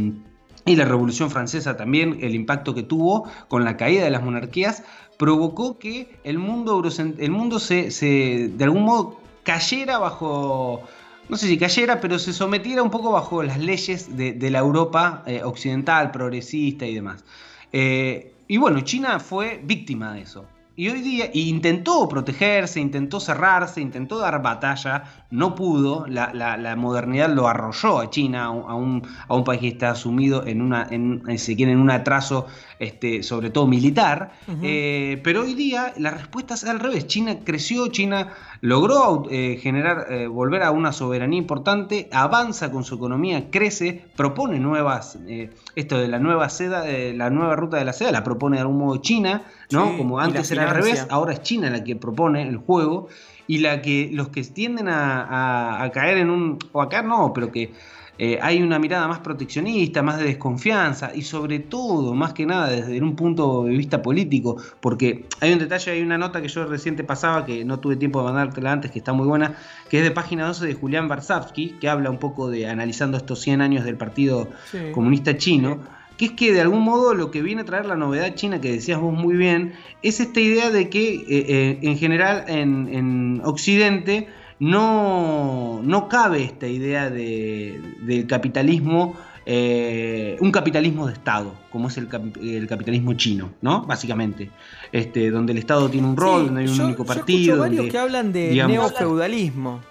[0.66, 4.84] y la Revolución Francesa también, el impacto que tuvo con la caída de las monarquías,
[5.20, 6.82] provocó que el mundo,
[7.20, 10.82] el mundo se, se de algún modo cayera bajo,
[11.30, 15.24] no sé si cayera, pero se sometiera un poco bajo las leyes de, la Europa
[15.26, 17.24] eh, occidental, progresista y demás.
[17.72, 20.46] Eh, y bueno, China fue víctima de eso.
[20.76, 27.48] Y hoy día intentó protegerse, intentó cerrarse, intentó dar batalla, no pudo, la, modernidad lo
[27.48, 31.80] arrolló a China, a un, a un, país que está sumido en, una, en, en
[31.80, 32.46] un atraso,
[32.78, 37.88] este, sobre todo militar, eh, pero hoy día la respuesta es al revés, China creció,
[37.88, 38.32] China
[38.62, 44.60] logró eh, generar, eh, volver a una soberanía importante, avanza con su economía, crece, propone
[44.60, 48.58] nuevas, eh, esto de la nueva seda, la nueva ruta de la seda, la propone
[48.58, 49.98] de algún modo China, ¿no?
[49.98, 53.08] Como antes era al revés, ahora es China la que propone el juego
[53.48, 57.52] y la que los que tienden a, a caer en un, o acá no, pero
[57.52, 57.72] que
[58.20, 62.70] eh, hay una mirada más proteccionista, más de desconfianza y sobre todo, más que nada,
[62.70, 66.66] desde un punto de vista político, porque hay un detalle, hay una nota que yo
[66.66, 69.56] reciente pasaba, que no tuve tiempo de mandártela antes, que está muy buena,
[69.90, 73.42] que es de página 12 de Julián Barsavsky, que habla un poco de analizando estos
[73.42, 74.48] 100 años del Partido
[74.94, 75.80] Comunista Chino.
[76.24, 78.72] Que es que de algún modo lo que viene a traer la novedad china, que
[78.72, 84.28] decías vos muy bien, es esta idea de que eh, eh, en general en Occidente
[84.60, 89.16] no, no cabe esta idea de, del capitalismo,
[89.46, 93.86] eh, un capitalismo de Estado, como es el, capitalismo chino, ¿no?
[93.86, 94.50] Básicamente,
[94.94, 97.56] este, donde el Estado tiene un rol, donde hay un único partido.
[97.56, 99.82] Yo varios que hablan de neofeudalismo.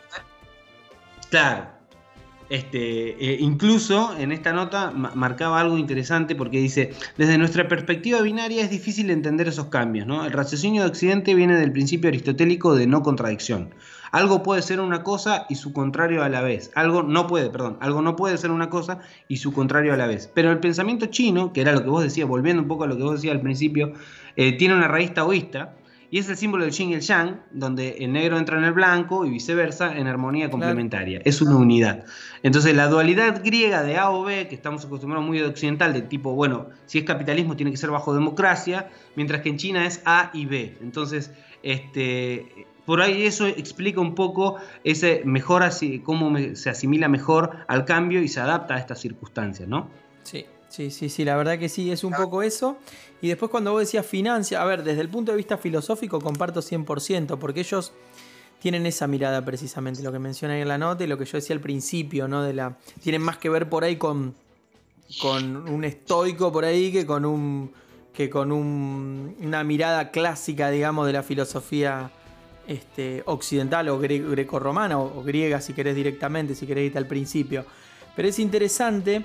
[1.28, 1.81] Claro.
[2.52, 8.62] Este, eh, incluso en esta nota marcaba algo interesante porque dice, desde nuestra perspectiva binaria
[8.62, 10.06] es difícil entender esos cambios.
[10.06, 10.26] ¿no?
[10.26, 13.70] El raciocinio de Occidente viene del principio aristotélico de no contradicción.
[14.10, 16.70] Algo puede ser una cosa y su contrario a la vez.
[16.74, 18.98] Algo no puede, perdón, algo no puede ser una cosa
[19.28, 20.30] y su contrario a la vez.
[20.34, 22.98] Pero el pensamiento chino, que era lo que vos decías, volviendo un poco a lo
[22.98, 23.94] que vos decías al principio,
[24.36, 25.72] eh, tiene una raíz taoísta
[26.12, 28.74] y es el símbolo del yin y el yang, donde el negro entra en el
[28.74, 31.22] blanco y viceversa en armonía complementaria.
[31.24, 32.04] Es una unidad.
[32.42, 36.02] Entonces la dualidad griega de A o B, que estamos acostumbrados muy de occidental, de
[36.02, 40.02] tipo, bueno, si es capitalismo tiene que ser bajo democracia, mientras que en China es
[40.04, 40.76] A y B.
[40.82, 41.30] Entonces,
[41.62, 47.86] este, por ahí eso explica un poco ese mejor así, cómo se asimila mejor al
[47.86, 49.88] cambio y se adapta a estas circunstancias, ¿no?
[50.24, 52.78] Sí, sí, sí, sí, la verdad que sí, es un poco eso.
[53.20, 56.60] Y después cuando vos decías financia, a ver, desde el punto de vista filosófico comparto
[56.60, 57.92] 100%, porque ellos
[58.60, 61.36] tienen esa mirada precisamente, lo que menciona ahí en la nota y lo que yo
[61.36, 62.42] decía al principio, ¿no?
[62.42, 64.34] De la, tienen más que ver por ahí con,
[65.20, 67.72] con un estoico por ahí que con un
[68.12, 72.10] que con una mirada clásica, digamos, de la filosofía
[72.66, 77.64] este, occidental o greco-romana o, griega si querés directamente, si querés ir al principio.
[78.14, 79.24] Pero es interesante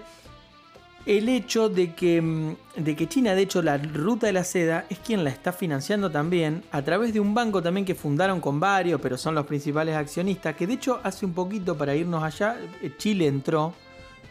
[1.07, 4.85] el hecho de que, mm, de que China, de hecho, la ruta de la seda
[4.89, 8.59] es quien la está financiando también a través de un banco también que fundaron con
[8.59, 12.57] varios, pero son los principales accionistas, que de hecho hace un poquito para irnos allá,
[12.81, 13.73] eh, Chile entró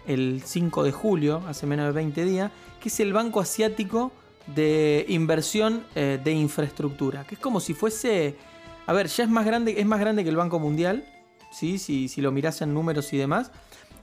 [0.07, 4.13] el 5 de julio, hace menos de 20 días, que es el Banco Asiático
[4.55, 8.37] de Inversión eh, de Infraestructura, que es como si fuese,
[8.87, 11.07] a ver, ya es más grande, es más grande que el Banco Mundial,
[11.51, 11.79] ¿sí?
[11.79, 13.51] si, si lo mirás en números y demás,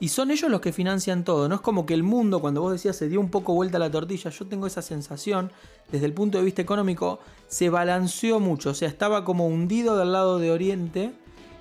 [0.04, 1.48] y son ellos los que financian todo.
[1.48, 3.80] No es como que el mundo, cuando vos decías, se dio un poco vuelta a
[3.80, 4.28] la tortilla.
[4.28, 5.50] Yo tengo esa sensación,
[5.90, 8.68] desde el punto de vista económico, se balanceó mucho.
[8.68, 11.12] O sea, estaba como hundido del lado de Oriente.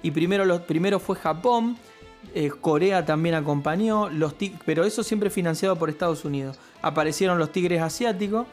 [0.01, 1.77] Y primero, primero fue Japón.
[2.35, 4.09] Eh, Corea también acompañó.
[4.09, 4.35] Los
[4.65, 6.59] pero eso siempre financiado por Estados Unidos.
[6.81, 8.45] Aparecieron los tigres asiáticos.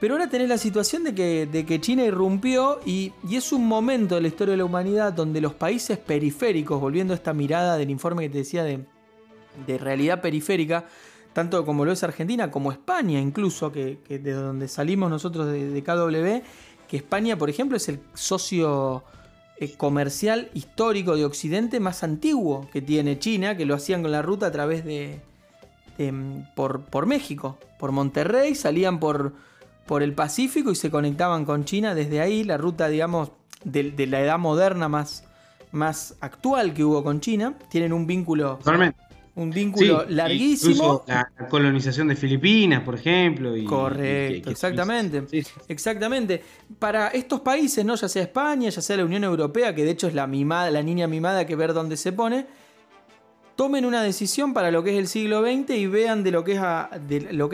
[0.00, 4.22] Pero ahora tenés la situación de que, de China irrumpió y, es un momento de
[4.22, 8.22] la historia de la humanidad donde los países periféricos, volviendo a esta mirada del informe
[8.22, 8.86] que te decía de,
[9.78, 10.86] realidad periférica,
[11.34, 16.46] tanto como lo es Argentina, como España incluso, que, de donde salimos nosotros de, KW,
[16.88, 19.04] que España, por ejemplo, es el socio
[19.58, 24.22] eh, comercial histórico de Occidente más antiguo que tiene China, que lo hacían con la
[24.22, 25.20] ruta a través de,
[26.54, 29.49] por, por México, por Monterrey, salían por
[29.90, 33.32] por el Pacífico y se conectaban con China desde ahí, la ruta, digamos,
[33.64, 35.24] de, la edad moderna más,
[35.72, 37.54] más actual que hubo con China.
[37.68, 38.60] Tienen un vínculo.
[39.34, 41.02] Un vínculo larguísimo.
[41.08, 43.52] La colonización de Filipinas, por ejemplo.
[43.66, 45.24] Correcto, exactamente.
[45.66, 46.40] Exactamente.
[46.78, 47.96] Para estos países, ¿no?
[47.96, 50.84] Ya sea España, ya sea la Unión Europea, que de hecho es la mimada, la
[50.84, 52.46] niña mimada que ver dónde se pone
[53.60, 56.52] tomen una decisión para lo que es el siglo XX y vean de lo que
[56.54, 56.60] es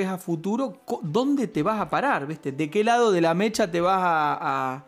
[0.08, 2.52] a, futuro, dónde te vas a parar, ¿viste?
[2.52, 4.84] De qué lado de la mecha te vas a,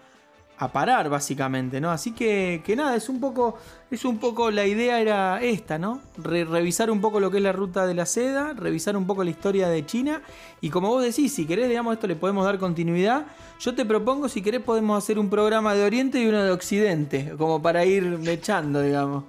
[0.73, 1.91] parar, básicamente, ¿no?
[1.91, 3.59] Así que, que, nada, es un poco,
[3.91, 6.01] es un poco, la idea era esta, ¿no?
[6.19, 9.31] revisar un poco lo que es la ruta de la seda, revisar un poco la
[9.31, 10.23] historia de China
[10.61, 13.27] y como vos decís, si querés, digamos, esto le podemos dar continuidad.
[13.59, 17.35] Yo te propongo, si querés, podemos hacer un programa de Oriente y uno de Occidente,
[17.37, 19.25] como para ir mechando, digamos.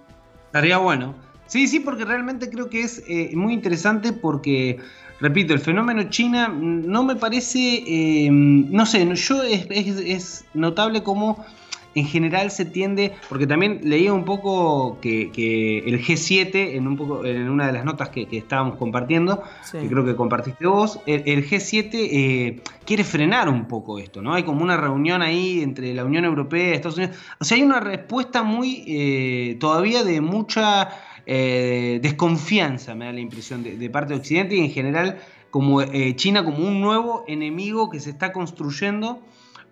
[0.45, 1.28] Estaría bueno.
[1.49, 4.77] Sí, sí, porque realmente creo que es eh, muy interesante porque,
[5.19, 11.43] repito, el fenómeno China no me parece, eh, no sé, yo es, notable cómo
[11.95, 15.23] en general se tiende, porque también leía un poco que,
[15.87, 19.41] el G7, en, un poco, en una de las notas que, estábamos compartiendo,
[19.71, 24.35] que creo que compartiste vos, el, G7 eh, quiere frenar un poco esto, ¿no?
[24.35, 27.17] Hay como una reunión ahí entre la Unión Europea y Estados Unidos.
[27.39, 30.89] O sea, hay una respuesta muy, todavía de mucha
[31.31, 35.19] eh, desconfianza, me da la impresión, de, parte de Occidente y en general
[35.51, 39.21] como eh, China como un nuevo enemigo que se está construyendo,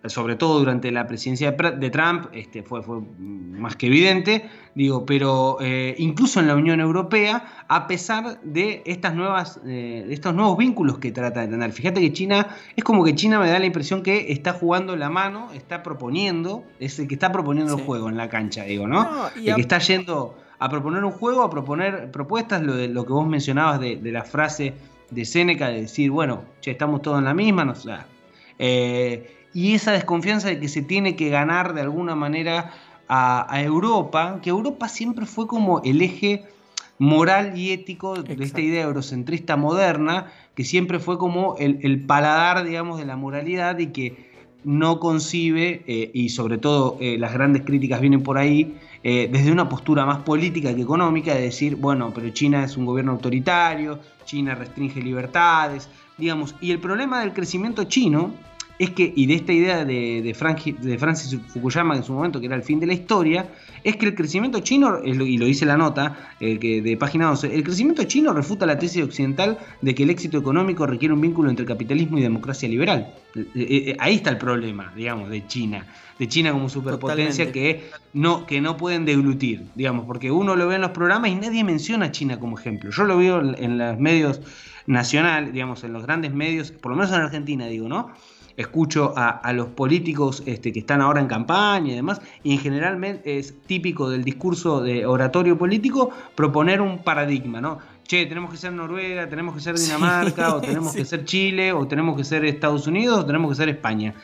[0.04, 5.56] sobre todo durante la presidencia de Trump, este, fue, fue más que evidente, digo, pero
[5.60, 11.10] eh, incluso en la Unión Europea, a pesar de estas nuevas, estos nuevos vínculos que
[11.10, 11.72] trata de tener.
[11.72, 15.10] Fíjate que China, es como que China me da la impresión que está jugando la
[15.10, 19.08] mano, está proponiendo, es el que está proponiendo el juego en la cancha, digo, ¿no?
[19.34, 23.12] el que está yendo a proponer un juego, a proponer propuestas, lo, de, lo que
[23.12, 24.74] vos mencionabas de, la frase
[25.10, 27.74] de Seneca, de decir, bueno, che, estamos todos en la misma, no,
[28.58, 32.72] eh, y esa desconfianza de que se tiene que ganar de alguna manera
[33.08, 36.44] a, Europa, que Europa siempre fue como el eje
[36.98, 42.64] moral y ético de esta idea eurocentrista moderna, que siempre fue como el, el, paladar,
[42.64, 44.28] digamos, de la moralidad y que
[44.64, 49.52] no concibe, eh, y sobre todo eh, las grandes críticas vienen por ahí, eh, desde
[49.52, 53.98] una postura más política que económica, de decir, bueno, pero China es un gobierno autoritario,
[54.24, 58.32] China restringe libertades, digamos, y el problema del crecimiento chino
[58.78, 62.54] es que, y de esta idea de, de, Francis Fukuyama en su momento, que era
[62.54, 63.50] el fin de la historia,
[63.82, 67.54] es que el crecimiento chino, y lo dice la nota eh, que de página 12,
[67.54, 71.50] el crecimiento chino refuta la tesis occidental de que el éxito económico requiere un vínculo
[71.50, 73.12] entre capitalismo y democracia liberal.
[73.34, 75.84] Eh, eh, ahí está el problema, digamos, de China,
[76.16, 80.76] de China como superpotencia que no, que no pueden deglutir, digamos, porque uno lo ve
[80.76, 82.90] en los programas y nadie menciona a China como ejemplo.
[82.90, 84.40] Yo lo veo en los medios
[84.86, 88.12] nacionales, digamos, en los grandes medios, por lo menos en Argentina, digo, ¿no?
[88.58, 93.20] Escucho a, los políticos este, que están ahora en campaña y demás, y en general
[93.24, 97.78] es típico del discurso de oratorio político proponer un paradigma, ¿no?
[98.08, 101.86] Che, tenemos que ser Noruega, tenemos que ser Dinamarca, o tenemos que ser Chile, o
[101.86, 104.14] tenemos que ser Estados Unidos, o tenemos que ser España.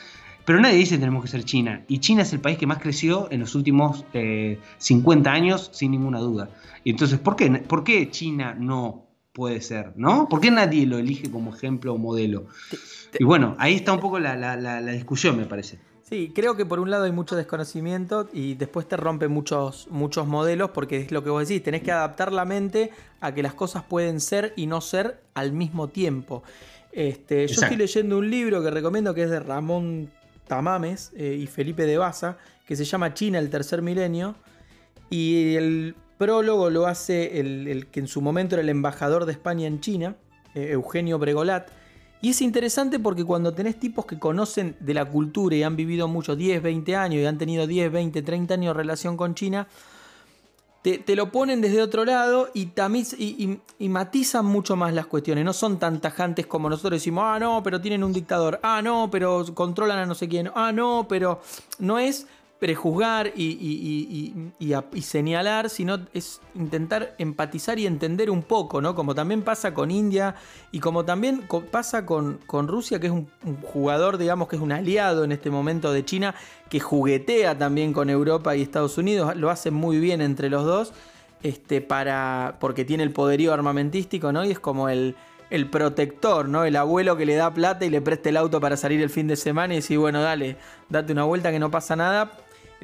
[0.45, 1.83] Pero nadie dice tenemos que ser China.
[1.87, 4.05] Y China es el país que más creció en los últimos
[4.79, 6.51] 50 eh, años, sin ninguna duda.
[6.83, 9.05] Y entonces, ¿por qué, ¿por qué China no
[9.35, 9.93] puede ser?
[9.97, 10.29] ¿No?
[10.29, 12.47] ¿Por qué nadie lo elige como ejemplo o modelo?
[13.19, 15.79] Y bueno, ahí está un poco la, discusión, me parece.
[16.03, 20.27] Sí, creo que por un lado hay mucho desconocimiento y después te rompe muchos, muchos
[20.27, 23.55] modelos porque es lo que vos decís, tenés que adaptar la mente a que las
[23.55, 26.45] cosas pueden ser y no ser al mismo tiempo.
[26.93, 30.11] Este, yo estoy leyendo un libro que recomiendo que es de Ramón
[30.47, 34.37] Tamames eh, y Felipe de Baza, que se llama China, el tercer milenio,
[35.11, 39.67] y el prólogo lo hace el, que en su momento era el embajador de España
[39.67, 40.17] en China,
[40.55, 41.71] eh, Eugenio Bregolat,
[42.21, 46.09] y es interesante porque cuando tenés tipos que conocen de la cultura y han vivido
[46.09, 49.69] mucho, 10, 20 años y han tenido 10, 20, 30 años de relación con China,
[50.83, 52.71] te, lo ponen desde otro lado y,
[53.79, 55.43] y, matizan mucho más las cuestiones.
[55.43, 59.09] No son tan tajantes como nosotros decimos, ah, no, pero tienen un dictador, ah, no,
[59.11, 61.41] pero controlan a no sé quién, ah, no, pero
[61.79, 62.27] no es
[62.65, 64.33] prejuzgar y,
[65.03, 68.95] señalar, sino es intentar empatizar y entender un poco, ¿no?
[68.95, 70.35] Como también pasa con India
[70.73, 73.29] y como también pasa con, Rusia, que es un,
[73.65, 76.35] jugador, digamos, que es un aliado en este momento de China,
[76.71, 80.95] que juguetea también con Europa y Estados Unidos, lo hacen muy bien entre los dos,
[81.43, 84.43] este, para, porque tiene el poderío armamentístico, ¿no?
[84.43, 85.17] Y es como el,
[85.51, 86.65] el protector, ¿no?
[86.65, 89.29] El abuelo que le da plata y le presta el auto para salir el fin
[89.29, 90.57] de semana y decir, bueno, dale,
[90.89, 92.33] date una vuelta que no pasa nada,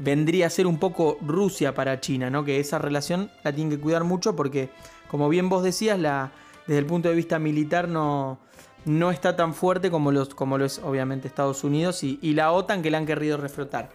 [0.01, 2.45] vendría a ser un poco Rusia para China, ¿no?
[2.45, 4.71] Que esa relación la tienen que cuidar mucho porque,
[5.09, 6.33] como bien vos decías, la,
[6.67, 8.39] desde el punto de vista militar no,
[8.85, 12.83] no está tan fuerte como, los, como lo es obviamente Estados Unidos y, la OTAN
[12.83, 13.91] que la han querido reflotar.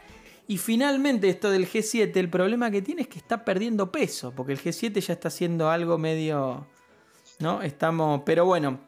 [0.47, 4.53] Y finalmente esto del G7, el problema que tiene es que está perdiendo peso, porque
[4.53, 6.67] el G7 ya está haciendo algo medio...
[7.39, 7.61] ¿No?
[7.63, 8.21] Estamos...
[8.25, 8.79] Pero bueno,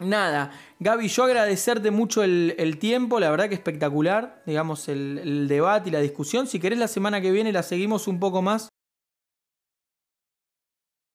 [0.00, 5.92] Nada, Gaby, yo agradecerte mucho el, tiempo, la verdad que espectacular, digamos, el, debate y
[5.92, 6.46] la discusión.
[6.46, 8.69] Si querés la semana que viene la seguimos un poco más